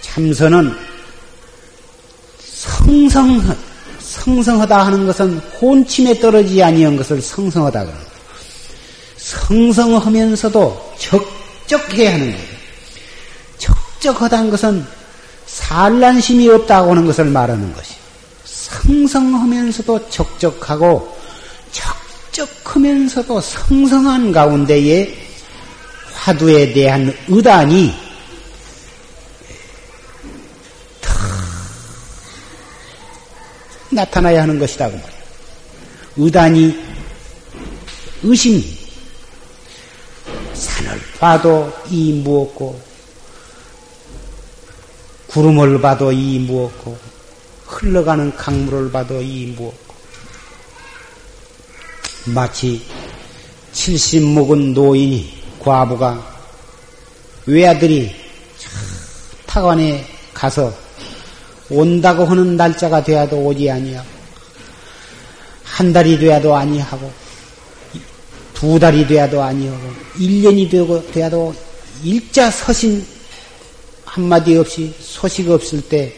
참선은 0.00 0.74
성성, 2.38 3.56
성성하다 3.98 4.86
하는 4.86 5.06
것은 5.06 5.38
혼침에 5.60 6.18
떨어지지 6.18 6.62
아니한 6.62 6.96
것을 6.96 7.20
성성하다 7.20 7.84
그러는. 7.84 8.15
성성하면서도 9.26 10.94
적적해야 10.98 12.12
하는 12.12 12.30
거예요. 12.30 12.56
적적하다는 13.58 14.50
것은 14.50 14.86
산란심이 15.46 16.48
없다고 16.48 16.90
하는 16.90 17.06
것을 17.06 17.24
말하는 17.24 17.72
것이. 17.74 17.94
성성하면서도 18.44 20.10
적적하고 20.10 21.16
적적하면서도 22.30 23.40
성성한 23.40 24.30
가운데에 24.30 25.12
화두에 26.14 26.72
대한 26.72 27.12
의단이 27.26 27.92
더 31.00 31.12
나타나야 33.90 34.42
하는 34.42 34.58
것이라고 34.60 34.96
말이야. 34.96 35.16
의단이 36.16 36.86
의심, 38.22 38.75
산을 40.54 41.00
봐도 41.18 41.72
이 41.90 42.12
무엇고, 42.12 42.80
구름을 45.28 45.80
봐도 45.80 46.12
이 46.12 46.38
무엇고, 46.38 46.96
흘러가는 47.66 48.34
강물을 48.36 48.90
봐도 48.90 49.20
이 49.20 49.46
무엇고, 49.56 49.94
마치 52.26 52.84
70 53.72 54.24
먹은 54.32 54.72
노인이 54.72 55.42
과부가 55.60 56.36
외아들이 57.46 58.14
타관에 59.46 60.04
가서 60.34 60.74
온다고 61.70 62.24
하는 62.24 62.56
날짜가 62.56 63.04
되어도 63.04 63.36
오지 63.36 63.70
아니하고 63.70 64.08
한 65.62 65.92
달이 65.92 66.18
되어도 66.18 66.54
아니하고 66.54 67.12
두 68.56 68.78
달이 68.78 69.06
되어도 69.06 69.42
아니하고 69.42 69.92
1년이 70.18 70.70
되고 70.70 71.06
되어도 71.12 71.54
일자 72.02 72.50
서신 72.50 73.06
한마디 74.06 74.56
없이 74.56 74.94
소식 74.98 75.50
없을 75.50 75.82
때 75.82 76.16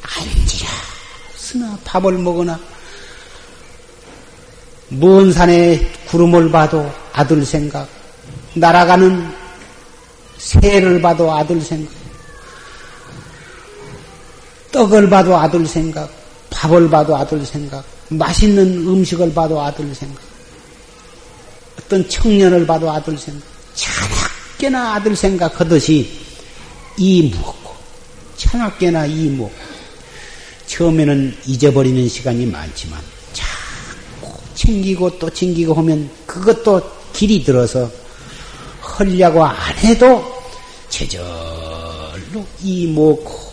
앉으라 0.00 0.70
쓰나 1.34 1.76
밥을 1.82 2.12
먹으나 2.18 2.60
먼 4.88 5.32
산에 5.32 5.90
구름을 6.06 6.52
봐도 6.52 6.88
아들 7.12 7.44
생각, 7.44 7.88
날아가는 8.54 9.34
새를 10.38 11.02
봐도 11.02 11.32
아들 11.32 11.60
생각, 11.60 11.92
떡을 14.70 15.10
봐도 15.10 15.36
아들 15.36 15.66
생각, 15.66 16.08
밥을 16.50 16.88
봐도 16.88 17.16
아들 17.16 17.44
생각, 17.44 17.84
맛있는 18.10 18.86
음식을 18.86 19.34
봐도 19.34 19.60
아들 19.60 19.92
생각, 19.92 20.33
어떤 21.78 22.08
청년을 22.08 22.66
봐도 22.66 22.90
아들 22.90 23.16
생각, 23.18 23.42
차갑게나 23.74 24.94
아들 24.94 25.16
생각하듯이 25.16 26.20
이 26.96 27.22
무엇고, 27.22 27.74
차갑게나 28.36 29.06
이 29.06 29.28
무엇고, 29.28 29.54
처음에는 30.66 31.36
잊어버리는 31.46 32.08
시간이 32.08 32.46
많지만, 32.46 33.00
자꾸 33.32 34.32
챙기고 34.54 35.18
또 35.18 35.28
챙기고 35.30 35.74
하면 35.74 36.10
그것도 36.26 36.80
길이 37.12 37.44
들어서 37.44 37.90
헐려고 38.98 39.44
안 39.44 39.76
해도 39.78 40.24
제절로 40.88 42.46
이먹고. 42.62 43.44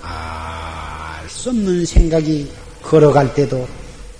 알 0.00 1.28
수 1.28 1.50
없는 1.50 1.84
생각이 1.84 2.50
걸어갈 2.88 3.34
때도 3.34 3.68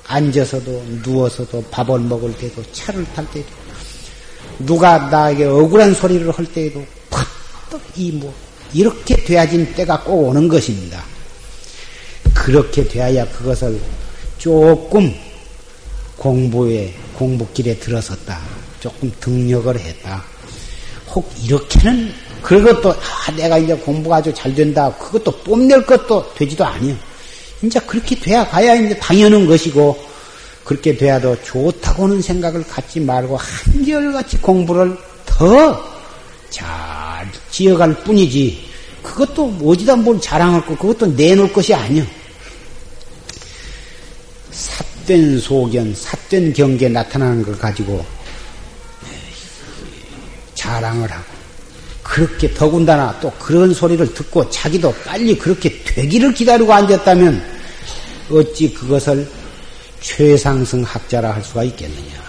앉아서도 0.06 0.84
누워서도 1.02 1.64
밥을 1.70 2.00
먹을 2.00 2.36
때도 2.36 2.62
차를 2.72 3.04
탈 3.14 3.28
때도 3.30 3.46
누가 4.58 4.98
나에게 4.98 5.44
억울한 5.44 5.94
소리를 5.94 6.30
할 6.30 6.44
때에도 6.44 6.84
팍떡 7.08 7.80
이뭐 7.96 8.34
이렇게 8.74 9.16
돼야진 9.16 9.72
때가 9.74 10.02
꼭 10.02 10.28
오는 10.28 10.48
것입니다. 10.48 11.02
그렇게 12.34 12.86
돼야 12.86 13.26
그것을 13.32 13.80
조금 14.36 15.14
공부에 16.16 16.92
공부길에 17.14 17.78
들어섰다. 17.78 18.40
조금 18.80 19.10
등력을 19.18 19.78
했다. 19.78 20.22
혹 21.14 21.32
이렇게는 21.42 22.12
그것도 22.42 22.90
아, 22.92 23.32
내가 23.34 23.56
이제 23.56 23.74
공부가 23.74 24.16
아주 24.16 24.32
잘 24.34 24.54
된다. 24.54 24.92
그것도 24.98 25.30
뽐낼 25.38 25.84
것도 25.86 26.34
되지도 26.34 26.64
아니요. 26.66 27.07
이제 27.62 27.80
그렇게 27.80 28.14
돼야 28.18 28.46
가야 28.46 28.74
이제 28.74 28.96
당연한 28.98 29.46
것이고 29.46 29.98
그렇게 30.64 30.96
돼야도 30.96 31.42
좋다고는 31.42 32.22
생각을 32.22 32.66
갖지 32.66 33.00
말고 33.00 33.36
한결같이 33.36 34.38
공부를 34.38 34.96
더 35.26 35.98
잘 36.50 37.30
지어갈 37.50 37.94
뿐이지. 38.04 38.68
그것도 39.02 39.58
어디다 39.64 39.96
뭘 39.96 40.20
자랑할 40.20 40.64
거, 40.64 40.76
그것도 40.76 41.06
내놓을 41.06 41.52
것이 41.52 41.74
아니요. 41.74 42.04
삿된 44.50 45.38
소견, 45.38 45.94
삿된 45.94 46.52
경계 46.52 46.88
나타나는 46.88 47.42
걸 47.42 47.58
가지고 47.58 48.04
자랑을 50.54 51.10
하고 51.10 51.37
그렇게 52.02 52.52
더군다나 52.52 53.18
또 53.20 53.30
그런 53.32 53.74
소리를 53.74 54.12
듣고 54.14 54.48
자기도 54.50 54.94
빨리 55.04 55.36
그렇게 55.36 55.82
되기를 55.84 56.32
기다리고 56.34 56.72
앉았다면 56.72 57.58
어찌 58.30 58.72
그것을 58.72 59.28
최상승 60.00 60.82
학자라 60.82 61.32
할 61.32 61.42
수가 61.42 61.64
있겠느냐. 61.64 62.22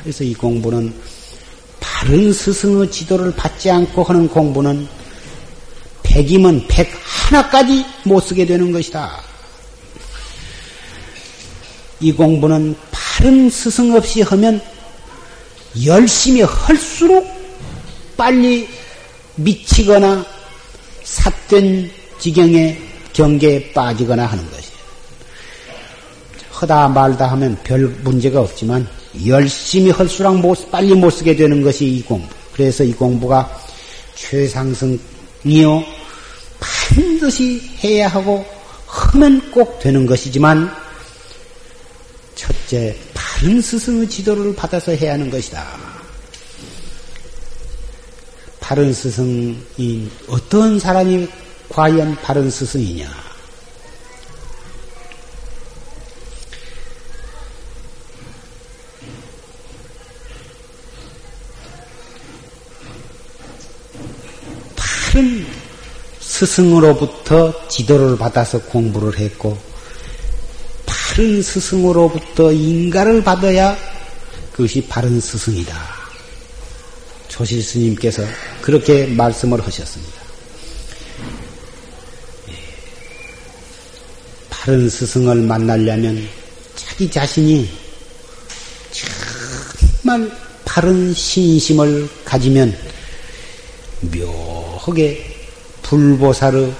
그래서 0.00 0.24
이 0.24 0.34
공부는 0.34 0.92
바른 1.78 2.32
스승의 2.32 2.90
지도를 2.90 3.34
받지 3.34 3.70
않고 3.70 4.02
하는 4.02 4.28
공부는 4.28 4.88
백이면 6.02 6.66
백 6.68 6.90
하나까지 7.04 7.84
못 8.04 8.20
쓰게 8.20 8.46
되는 8.46 8.72
것이다. 8.72 9.22
이 12.00 12.12
공부는 12.12 12.74
바른 12.90 13.50
스승 13.50 13.94
없이 13.94 14.22
하면 14.22 14.60
열심히 15.84 16.42
할수록 16.42 17.26
빨리 18.16 18.68
미치거나 19.42 20.24
삿된 21.02 21.90
지경의 22.18 22.78
경계에 23.12 23.72
빠지거나 23.72 24.26
하는 24.26 24.44
것이에요. 24.50 24.80
하다 26.52 26.88
말다 26.88 27.26
하면 27.32 27.58
별 27.64 27.86
문제가 28.02 28.40
없지만 28.40 28.86
열심히 29.26 29.90
못, 30.42 30.70
빨리 30.70 30.94
못 30.94 31.10
쓰게 31.10 31.34
되는 31.34 31.62
것이 31.62 31.86
이 31.86 32.02
공부. 32.02 32.28
그래서 32.52 32.84
이 32.84 32.92
공부가 32.92 33.50
최상승이요. 34.14 35.00
반드시 36.60 37.62
해야 37.82 38.08
하고 38.08 38.44
하면 38.86 39.50
꼭 39.50 39.78
되는 39.80 40.04
것이지만 40.04 40.70
첫째, 42.34 42.96
바른 43.14 43.60
스승의 43.60 44.08
지도를 44.08 44.54
받아서 44.54 44.92
해야 44.92 45.14
하는 45.14 45.30
것이다. 45.30 45.89
바른 48.70 48.92
스승이 48.92 50.08
어떤 50.28 50.78
사람이 50.78 51.26
과연 51.70 52.14
바른 52.22 52.48
스승이냐? 52.48 53.10
바른 64.76 65.44
스승으로부터 66.20 67.66
지도를 67.66 68.16
받아서 68.16 68.60
공부를 68.60 69.18
했고 69.18 69.58
바른 70.86 71.42
스승으로부터 71.42 72.52
인가를 72.52 73.24
받아야 73.24 73.76
그것이 74.52 74.86
바른 74.86 75.20
스승이다. 75.20 75.99
조실 77.40 77.62
스님께서 77.62 78.22
그렇게 78.60 79.06
말씀을 79.06 79.66
하셨습니다. 79.66 80.12
예. 82.50 82.54
바른 84.50 84.90
스승을 84.90 85.36
만나려면 85.36 86.28
자기 86.76 87.10
자신이 87.10 87.66
정말 90.02 90.30
바른 90.66 91.14
신심을 91.14 92.10
가지면 92.26 92.76
묘하게 94.02 95.48
불보살의 95.80 96.74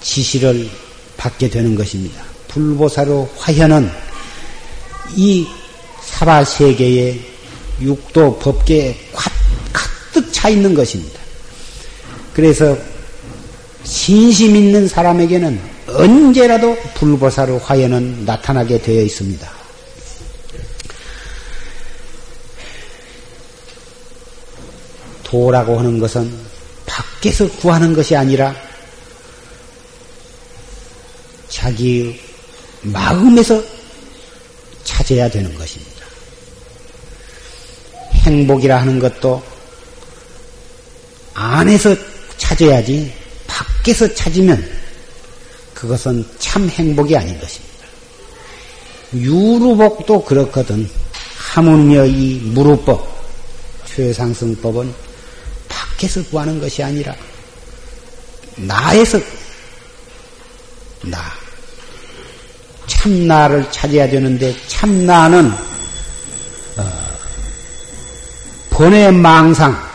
지시를 0.00 0.70
받게 1.18 1.50
되는 1.50 1.74
것입니다. 1.74 2.24
불보사로 2.48 3.30
화현은 3.36 3.90
이 5.16 5.46
사바세계의 6.02 7.20
육도 7.82 8.38
법계 8.38 9.05
있는 10.48 10.74
것입니다. 10.74 11.20
그래서 12.34 12.76
신심 13.84 14.56
있는 14.56 14.88
사람에게는 14.88 15.58
언제라도 15.88 16.76
불보사로 16.94 17.58
화현은 17.58 18.24
나타나게 18.24 18.82
되어 18.82 19.02
있습니다. 19.02 19.56
도라고 25.22 25.78
하는 25.78 25.98
것은 25.98 26.32
밖에서 26.86 27.48
구하는 27.52 27.92
것이 27.92 28.14
아니라 28.14 28.54
자기의 31.48 32.20
마음에서 32.82 33.62
찾아야 34.84 35.28
되는 35.28 35.52
것입니다. 35.54 36.06
행복이라 38.12 38.80
하는 38.80 38.98
것도 38.98 39.42
안에서 41.36 41.94
찾아야지 42.38 43.12
밖에서 43.46 44.12
찾으면 44.14 44.66
그것은 45.74 46.24
참 46.38 46.66
행복이 46.68 47.14
아닌 47.14 47.38
것입니다. 47.38 47.86
유루복도 49.12 50.24
그렇거든. 50.24 50.88
하물며 51.36 52.06
이 52.06 52.40
무루법, 52.42 53.06
최상승법은 53.84 54.92
밖에서 55.68 56.22
구하는 56.24 56.58
것이 56.58 56.82
아니라 56.82 57.14
나에서 58.56 59.20
나 61.02 61.18
참나를 62.86 63.70
찾아야 63.70 64.08
되는데 64.08 64.54
참나는 64.68 65.52
어, 66.76 66.92
번외 68.70 69.10
망상, 69.10 69.85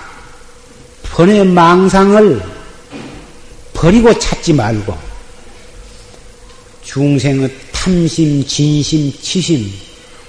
번외 1.11 1.43
망상을 1.43 2.41
버리고 3.73 4.17
찾지 4.17 4.53
말고 4.53 4.97
중생의 6.83 7.53
탐심, 7.71 8.45
진심, 8.45 9.11
치심, 9.21 9.71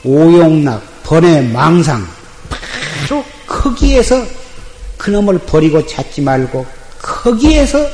오용락, 0.05 0.83
번외 1.05 1.41
망상 1.43 2.07
바로 2.49 3.24
거기에서 3.47 4.26
그놈을 4.99 5.39
버리고 5.41 5.87
찾지 5.87 6.20
말고 6.20 6.66
거기에서 7.01 7.89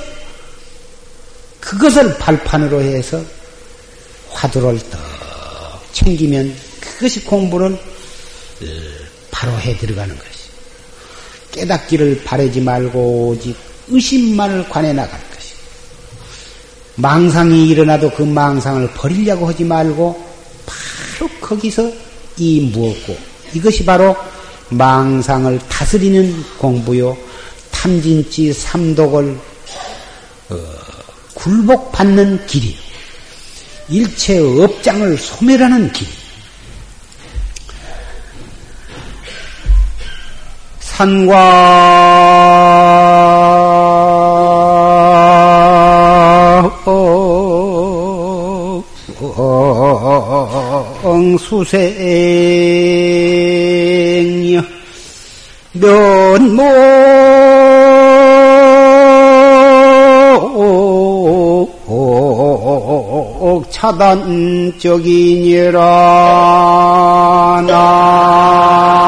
그것을 1.61 2.17
발판으로 2.19 2.81
해서 2.81 3.23
화두를 4.31 4.79
더 4.91 4.99
챙기면 5.93 6.55
그것이 6.81 7.25
공부를 7.25 7.73
어, 7.73 8.67
바로 9.31 9.53
해 9.59 9.77
들어가는 9.77 10.17
것이. 10.17 10.28
깨닫기를 11.53 12.23
바라지 12.25 12.61
말고 12.61 13.29
오직 13.29 13.57
의심만을 13.89 14.69
관해 14.69 14.93
나갈 14.93 15.19
것이. 15.31 15.55
망상이 16.97 17.69
일어나도 17.69 18.11
그 18.11 18.23
망상을 18.23 18.91
버리려고 18.93 19.49
하지 19.49 19.65
말고 19.65 20.27
바로 20.67 21.31
거기서 21.41 21.91
이 22.37 22.71
무엇고 22.73 23.17
이것이 23.55 23.85
바로 23.85 24.17
망상을 24.71 25.59
다스리는 25.69 26.45
공부요. 26.59 27.17
탐진치 27.71 28.53
삼독을 28.53 29.39
어, 30.51 30.57
굴복받는 31.35 32.47
길이요. 32.47 32.77
일체 33.89 34.39
업장을 34.39 35.17
소멸하는 35.17 35.93
길. 35.93 36.07
산광 40.99 41.39
수생이여 51.39 51.79
면목 55.73 56.63
차단적이니라 63.71 65.79
나 67.69 69.08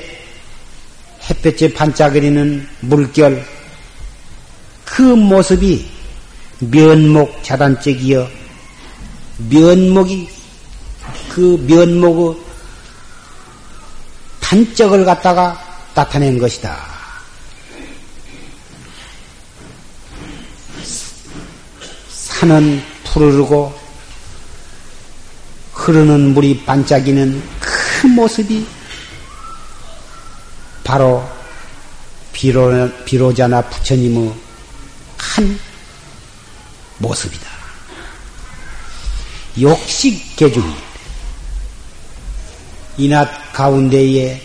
햇볕에 1.31 1.73
반짝거리는 1.75 2.69
물결 2.81 3.47
그 4.85 5.03
모습이 5.03 5.89
면목 6.59 7.45
자단적이여 7.45 8.29
면목이 9.49 10.29
그 11.29 11.65
면목의 11.69 12.43
단적을 14.41 15.05
갖다가 15.05 15.57
나타낸 15.95 16.37
것이다. 16.37 16.88
산은 22.39 22.81
푸르르고 23.03 23.77
흐르는 25.73 26.35
물이 26.35 26.65
반짝이는 26.65 27.43
그 27.59 28.07
모습이 28.07 28.65
바로 30.85 31.29
비로, 32.33 32.89
비로자나 33.05 33.63
부처님의 33.63 34.33
한 35.19 35.59
모습이다. 36.99 37.45
욕식 39.61 40.37
개중이 40.37 40.73
이낮 42.99 43.53
가운데에 43.53 44.41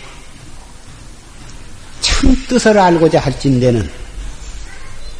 참 2.00 2.36
뜻을 2.48 2.76
알고자 2.76 3.20
할진대는 3.20 3.88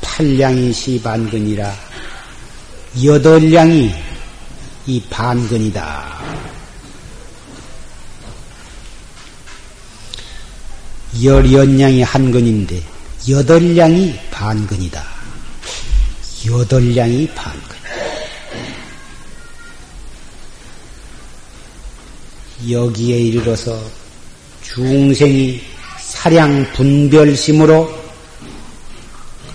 팔량이 0.01 0.73
시반근이라 0.73 1.84
여덟량이 3.03 3.93
이 4.87 5.03
반근이다. 5.11 6.15
열연량이 11.23 12.03
한 12.03 12.31
근인데 12.31 12.81
여덟량이 13.29 14.19
반근이다. 14.31 15.05
여덟량이 16.47 17.27
반근. 17.35 17.75
여기에 22.71 23.19
이르러서 23.19 23.83
중생이 24.63 25.61
사량 25.99 26.73
분별심으로 26.73 28.05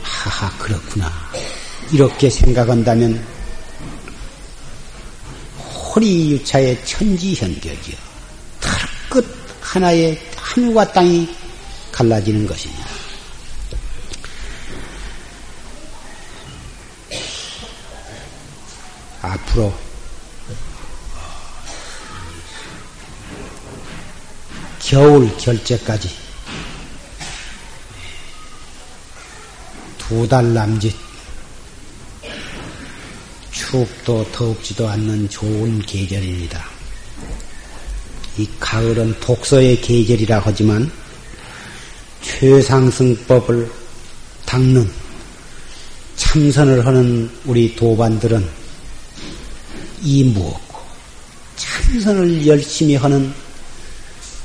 하하 0.04 0.50
그렇구나 0.58 1.29
이렇게 1.92 2.30
생각한다면 2.30 3.26
호리유차의 5.96 6.86
천지현격이요 6.86 7.98
털끝 9.10 9.26
하나의 9.62 10.20
하늘과 10.36 10.94
땅이 10.94 11.36
갈라지는 11.92 12.46
것입니다. 12.46 12.86
앞으로 19.22 19.74
겨울 24.80 25.36
결제까지 25.38 26.10
두 29.98 30.28
달 30.28 30.54
남짓 30.54 31.09
춥도 33.70 34.26
더웁지도 34.32 34.90
않는 34.90 35.30
좋은 35.30 35.80
계절입니다. 35.84 36.68
이 38.40 38.50
가을은 38.60 39.20
독서의 39.20 39.80
계절이라 39.82 40.42
하지만 40.44 40.92
최상승법을 42.24 43.72
닦는 44.48 44.90
참선을 46.16 46.84
하는 46.84 47.30
우리 47.46 47.76
도반들은 47.76 48.50
이 50.02 50.24
무엇고 50.24 50.80
참선을 51.56 52.48
열심히 52.48 52.96
하는 52.96 53.32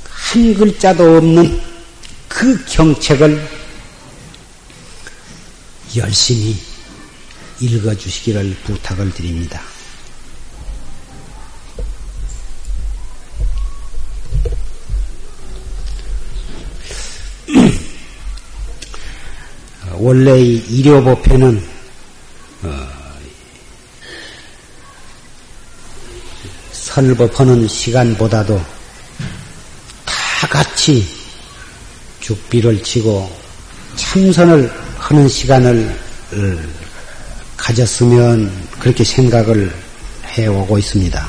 한 0.03 0.53
글자도 0.53 1.17
없는 1.17 1.61
그 2.27 2.63
경책을 2.65 3.49
열심히 5.95 6.74
읽어주시기를 7.59 8.55
부탁을 8.63 9.13
드립니다. 9.13 9.61
원래 19.93 20.41
이 20.41 20.55
일요법회는 20.57 21.75
어, 22.63 22.87
설법하는 26.71 27.67
시간보다도 27.67 28.57
다 30.05 30.47
같이 30.47 31.05
죽비를 32.21 32.81
치고 32.83 33.29
참선을 33.95 34.71
하는 34.97 35.27
시간을 35.27 36.05
가졌으면 37.65 38.49
그렇게 38.79 39.03
생각을 39.03 39.75
해오고 40.37 40.77
있습니다. 40.77 41.27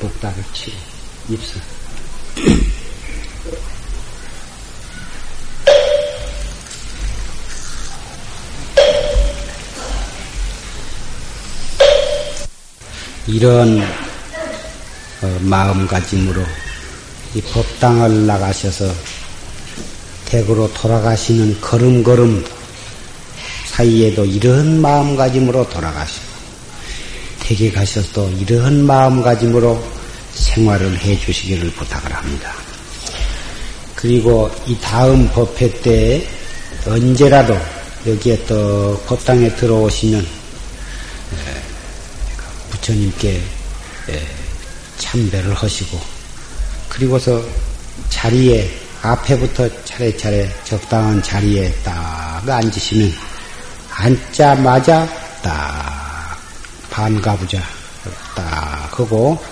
복닥을 0.00 0.44
치고 0.52 0.76
입술. 1.30 1.62
이런 13.26 13.80
어, 15.22 15.38
마음가짐으로 15.40 16.44
이 17.34 17.40
법당을 17.40 18.26
나가셔서 18.26 19.19
댁으로 20.30 20.72
돌아가시는 20.74 21.60
걸음걸음 21.60 22.44
사이에도 23.66 24.24
이런 24.24 24.80
마음가짐으로 24.80 25.68
돌아가시고 25.68 26.24
댁에 27.40 27.72
가셔서도 27.72 28.30
이런 28.38 28.86
마음가짐으로 28.86 29.82
생활을 30.34 30.96
해 31.00 31.18
주시기를 31.18 31.72
부탁을 31.72 32.14
합니다. 32.14 32.52
그리고 33.96 34.50
이 34.66 34.78
다음 34.80 35.28
법회 35.30 35.80
때 35.80 36.26
언제라도 36.86 37.58
여기에 38.06 38.44
또 38.46 38.96
법당에 39.06 39.54
들어오시면 39.56 40.26
부처님께 42.70 43.42
참배를 44.98 45.54
하시고 45.54 46.00
그리고서 46.88 47.42
자리에 48.08 48.70
앞에부터 49.02 49.68
차례차례 49.84 50.50
적당한 50.64 51.22
자리에 51.22 51.72
딱 51.82 52.46
앉으시면 52.46 53.12
앉자마자 53.90 55.08
딱 55.42 56.38
반가부자 56.90 57.62
딱 58.34 58.98
하고 58.98 59.42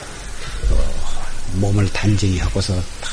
몸을 1.54 1.90
단정히 1.92 2.38
하고서 2.38 2.74
딱 3.00 3.10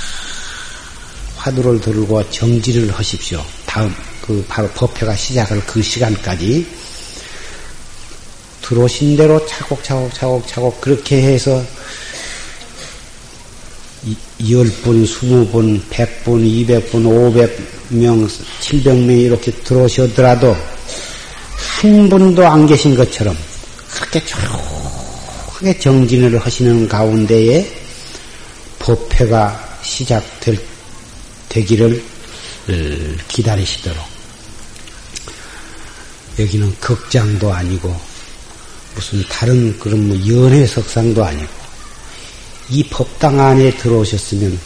화두를 1.38 1.80
들고 1.80 2.30
정지를 2.32 2.92
하십시오. 2.92 3.44
다음 3.66 3.94
그 4.22 4.44
바로 4.50 4.68
법회가 4.70 5.16
시작할 5.16 5.64
그 5.66 5.82
시간까지 5.82 6.68
들어오신 8.62 9.16
대로 9.16 9.46
차곡차곡 9.46 10.14
차곡차곡 10.14 10.82
그렇게 10.82 11.22
해서 11.22 11.64
10분, 14.40 15.04
20분, 15.04 15.82
100분, 15.90 16.26
200분, 16.26 16.92
500명, 17.92 18.30
700명 18.62 19.22
이렇게 19.22 19.52
들어오셨더라도 19.52 20.56
한 21.82 22.10
분도 22.10 22.46
안 22.46 22.68
계신 22.68 22.96
것처럼 22.96 23.36
그렇게 23.92 24.24
조용하게 24.26 25.80
정진을 25.80 26.38
하시는 26.38 26.88
가운데에 26.88 27.68
법회가 28.80 29.80
시작될 29.82 30.60
되기를 31.50 32.04
기다리시도록. 33.28 34.04
여기는 36.38 36.76
극장도 36.80 37.54
아니고 37.54 37.96
무슨 38.94 39.24
다른 39.30 39.78
그런 39.80 40.08
뭐 40.08 40.18
연회 40.28 40.66
석상도 40.68 41.24
아니고 41.24 41.65
이 42.70 42.84
법당 42.90 43.40
안에 43.40 43.76
들어오셨으면 43.78 44.60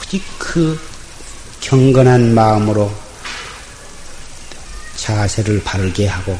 오직 0.00 0.22
그 0.38 0.78
경건한 1.60 2.34
마음으로 2.34 2.92
자세를 4.96 5.62
바르게 5.62 6.06
하고 6.06 6.36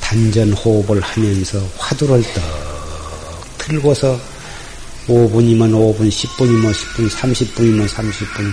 단전 0.00 0.52
호흡을 0.52 1.00
하면서 1.00 1.62
화두를 1.76 2.22
떡 2.34 2.42
틀고서 3.58 4.18
5분이면 5.06 5.72
5분, 5.72 6.10
10분이면 6.10 6.72
10분, 6.72 7.10
30분이면 7.10 7.88
30분, 7.88 8.52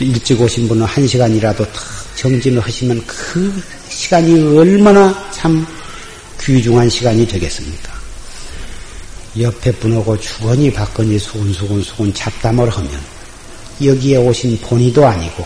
일찍 0.00 0.40
오신 0.40 0.68
분은 0.68 0.86
1시간이라도 0.86 1.58
탁 1.72 1.82
정진을 2.16 2.60
하시면 2.60 3.04
그 3.06 3.62
시간이 3.88 4.56
얼마나 4.56 5.30
참 5.32 5.66
귀중한 6.40 6.88
시간이 6.88 7.26
되겠습니까? 7.26 7.93
옆에 9.38 9.72
분하고 9.72 10.18
주거니 10.18 10.72
받거니 10.72 11.18
수근수근수근 11.18 12.14
잡담을 12.14 12.68
하면 12.68 12.90
여기에 13.82 14.18
오신 14.18 14.58
본의도 14.60 15.04
아니고 15.04 15.44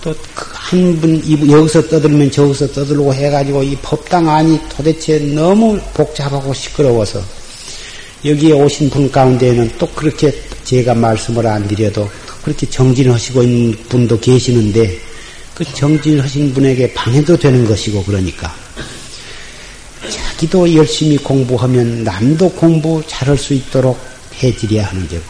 또 0.00 0.14
한분 0.54 1.20
그 1.20 1.50
여기서 1.50 1.88
떠들면 1.88 2.30
저기서 2.30 2.72
떠들고 2.72 3.12
해가지고 3.12 3.62
이 3.62 3.76
법당 3.82 4.28
안이 4.28 4.60
도대체 4.68 5.18
너무 5.18 5.78
복잡하고 5.92 6.54
시끄러워서 6.54 7.22
여기에 8.24 8.52
오신 8.52 8.90
분 8.90 9.10
가운데에는 9.10 9.72
또 9.78 9.86
그렇게 9.88 10.32
제가 10.64 10.94
말씀을 10.94 11.46
안 11.46 11.66
드려도 11.66 12.08
그렇게 12.44 12.68
정진하시고 12.68 13.42
있는 13.42 13.76
분도 13.88 14.18
계시는데 14.18 14.98
그 15.54 15.64
정진하신 15.64 16.54
분에게 16.54 16.94
방해도 16.94 17.36
되는 17.36 17.66
것이고 17.66 18.04
그러니까 18.04 18.54
자기도 20.40 20.74
열심히 20.74 21.18
공부하면 21.18 22.02
남도 22.02 22.52
공부 22.52 23.02
잘할 23.06 23.36
수 23.36 23.52
있도록 23.52 24.00
해드려야 24.36 24.86
하는 24.86 25.06
게고 25.06 25.22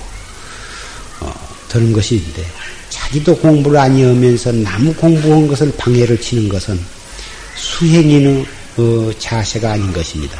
어, 1.19 1.35
그런 1.69 1.93
것인데 1.93 2.47
자기도 2.91 3.37
공부를 3.39 3.77
아니하면서 3.77 4.53
남 4.53 4.95
공부한 4.95 5.49
것을 5.49 5.73
방해를 5.77 6.21
치는 6.21 6.49
것은 6.49 6.79
수행인의 7.57 8.47
어, 8.77 9.11
자세가 9.19 9.73
아닌 9.73 9.93
것입니다. 9.93 10.39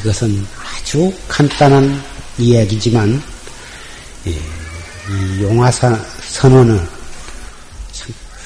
이것은 0.00 0.46
아주 0.62 1.10
간단한 1.28 2.04
이야기지만 2.36 3.22
예, 4.26 4.30
이 4.32 5.42
용화사 5.42 5.98
선언은 6.28 6.86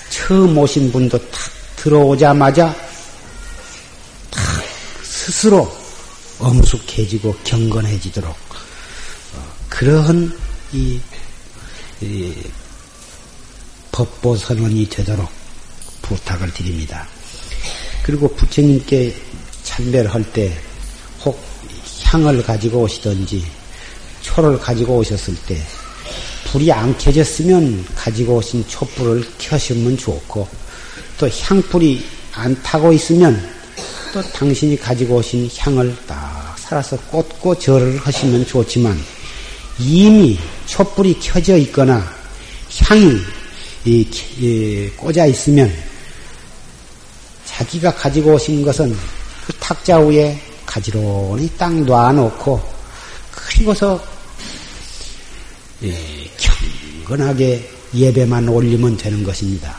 처음 0.09 0.57
오신 0.57 0.93
분도 0.93 1.19
탁 1.19 1.31
들어오자마자 1.75 2.92
스스로 5.23 5.73
엄숙해지고 6.41 7.33
경건해지도록 7.45 8.29
어, 8.29 9.55
그러한 9.69 10.37
이, 10.73 11.01
이 12.01 12.35
법보 13.93 14.37
선언이 14.37 14.89
되도록 14.89 15.31
부탁을 16.03 16.53
드립니다. 16.53 17.07
그리고 18.03 18.27
부처님께 18.35 19.15
참배를 19.63 20.13
할때 20.13 20.61
혹 21.25 21.41
향을 22.03 22.43
가지고 22.43 22.81
오시든지 22.81 23.47
초를 24.23 24.59
가지고 24.59 24.97
오셨을 24.97 25.37
때 25.47 25.63
불이 26.47 26.73
안 26.73 26.99
켜졌으면 26.99 27.87
가지고 27.95 28.39
오신 28.39 28.67
촛불을 28.67 29.25
켜시면 29.39 29.99
좋고 29.99 30.49
또 31.17 31.29
향불이 31.29 32.05
안 32.33 32.61
타고 32.65 32.93
있으면 32.93 33.62
또 34.13 34.21
당신이 34.21 34.77
가지고 34.77 35.17
오신 35.17 35.49
향을 35.57 35.97
딱 36.07 36.55
살아서 36.59 36.99
꽂고 37.11 37.59
절을 37.59 37.97
하시면 37.97 38.47
좋지만 38.47 38.99
이미 39.79 40.39
촛불이 40.67 41.19
켜져 41.19 41.57
있거나 41.57 42.05
향이 42.85 43.17
이, 43.87 44.07
이, 44.39 44.91
꽂아 44.97 45.25
있으면 45.27 45.73
자기가 47.47 47.95
가지고 47.95 48.35
오신 48.35 48.63
것은 48.63 48.95
그 49.47 49.53
탁자 49.55 49.99
위에 49.99 50.39
가지런히 50.67 51.51
딱 51.57 51.73
놔놓고 51.73 52.61
그리고서 53.31 54.03
예, 55.83 55.97
경건하게 57.07 57.69
예배만 57.95 58.47
올리면 58.47 58.99
되는 58.99 59.25
것입니다. 59.25 59.77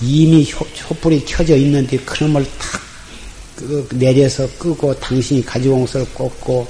이미 0.00 0.44
촛불이 0.44 1.24
켜져 1.24 1.56
있는데 1.56 1.96
그놈을 1.98 2.44
탁 2.58 2.83
그 3.56 3.88
내려서 3.92 4.48
끄고 4.58 4.94
당신이 4.98 5.44
가지고 5.44 5.76
온 5.76 5.80
것을 5.86 6.04
꽂고 6.12 6.66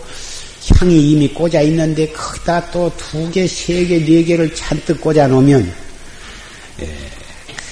향이 0.80 1.10
이미 1.12 1.28
꽂아 1.28 1.60
있는데 1.62 2.08
거기다 2.08 2.70
또 2.70 2.90
두 2.96 3.30
개, 3.30 3.46
세 3.46 3.84
개, 3.86 4.02
네 4.02 4.24
개를 4.24 4.54
잔뜩 4.54 5.00
꽂아 5.00 5.26
놓으면 5.26 5.72
예, 6.80 6.88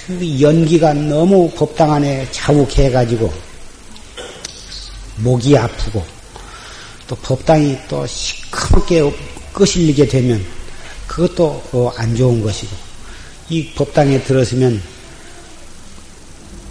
그 0.07 0.41
연기가 0.41 0.93
너무 0.93 1.51
법당 1.51 1.93
안에 1.93 2.27
자욱해 2.31 2.91
가지고 2.91 3.33
목이 5.17 5.57
아프고 5.57 6.05
또 7.07 7.17
법당이 7.17 7.79
또 7.89 8.07
시커멓게 8.07 9.13
끄실리게 9.53 10.09
되면 10.09 10.45
그것도 11.07 11.63
어, 11.73 11.93
안 11.97 12.15
좋은 12.15 12.43
것이고 12.43 12.75
이 13.51 13.71
법당에 13.75 14.23
들어서면 14.23 14.81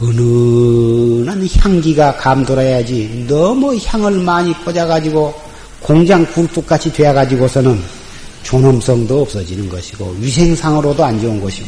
은은한 0.01 1.47
향기가 1.57 2.15
감돌아야지 2.15 3.25
너무 3.27 3.77
향을 3.77 4.13
많이 4.21 4.53
꽂아가지고 4.63 5.33
공장 5.81 6.25
굴뚝같이 6.25 6.91
되어가지고서는 6.91 7.79
존엄성도 8.43 9.21
없어지는 9.21 9.69
것이고 9.69 10.15
위생상으로도 10.19 11.03
안 11.03 11.21
좋은 11.21 11.39
것이고 11.39 11.67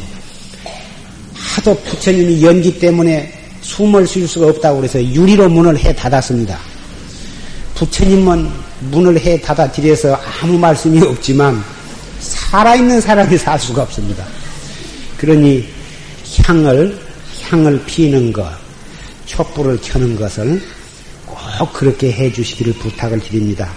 하도 1.34 1.76
부처님이 1.82 2.44
연기 2.44 2.78
때문에 2.78 3.32
숨을 3.60 4.06
쉴 4.06 4.26
수가 4.26 4.48
없다고 4.48 4.78
그래서 4.78 5.02
유리로 5.02 5.48
문을 5.48 5.78
해 5.78 5.94
닫았습니다. 5.94 6.58
부처님은 7.74 8.50
문을 8.90 9.18
해 9.20 9.40
닫아 9.40 9.70
드려서 9.70 10.18
아무 10.42 10.58
말씀이 10.58 11.00
없지만 11.02 11.62
살아있는 12.18 13.00
사람이 13.00 13.38
살 13.38 13.58
수가 13.58 13.82
없습니다. 13.82 14.24
그러니 15.16 15.64
향을 16.42 17.03
향을 17.48 17.84
피는 17.84 18.32
것, 18.32 18.50
촛불을 19.26 19.78
켜는 19.82 20.16
것을 20.16 20.62
꼭 21.26 21.72
그렇게 21.72 22.12
해 22.12 22.32
주시기를 22.32 22.74
부탁을 22.74 23.20
드립니다. 23.20 23.70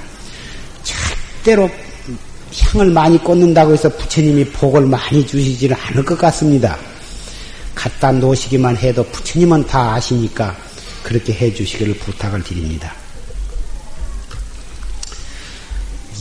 절대로 0.83 1.69
향을 2.59 2.91
많이 2.91 3.17
꽂는다고 3.17 3.73
해서 3.73 3.89
부처님이 3.89 4.45
복을 4.45 4.85
많이 4.85 5.25
주시지는 5.25 5.75
않을 5.75 6.05
것 6.05 6.17
같습니다. 6.17 6.77
갖다 7.75 8.11
놓으시기만 8.11 8.77
해도 8.77 9.03
부처님은 9.03 9.67
다 9.67 9.93
아시니까 9.93 10.55
그렇게 11.03 11.33
해 11.33 11.53
주시기를 11.53 11.95
부탁을 11.95 12.43
드립니다. 12.43 12.93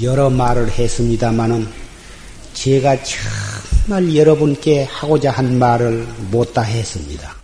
여러 0.02 0.28
말을 0.28 0.70
했습니다마는 0.70 1.66
제가 2.52 2.96
정말 3.02 4.14
여러분께 4.14 4.84
하고자 4.84 5.30
한 5.30 5.58
말을 5.58 6.06
못다 6.30 6.62
했습니다. 6.62 7.35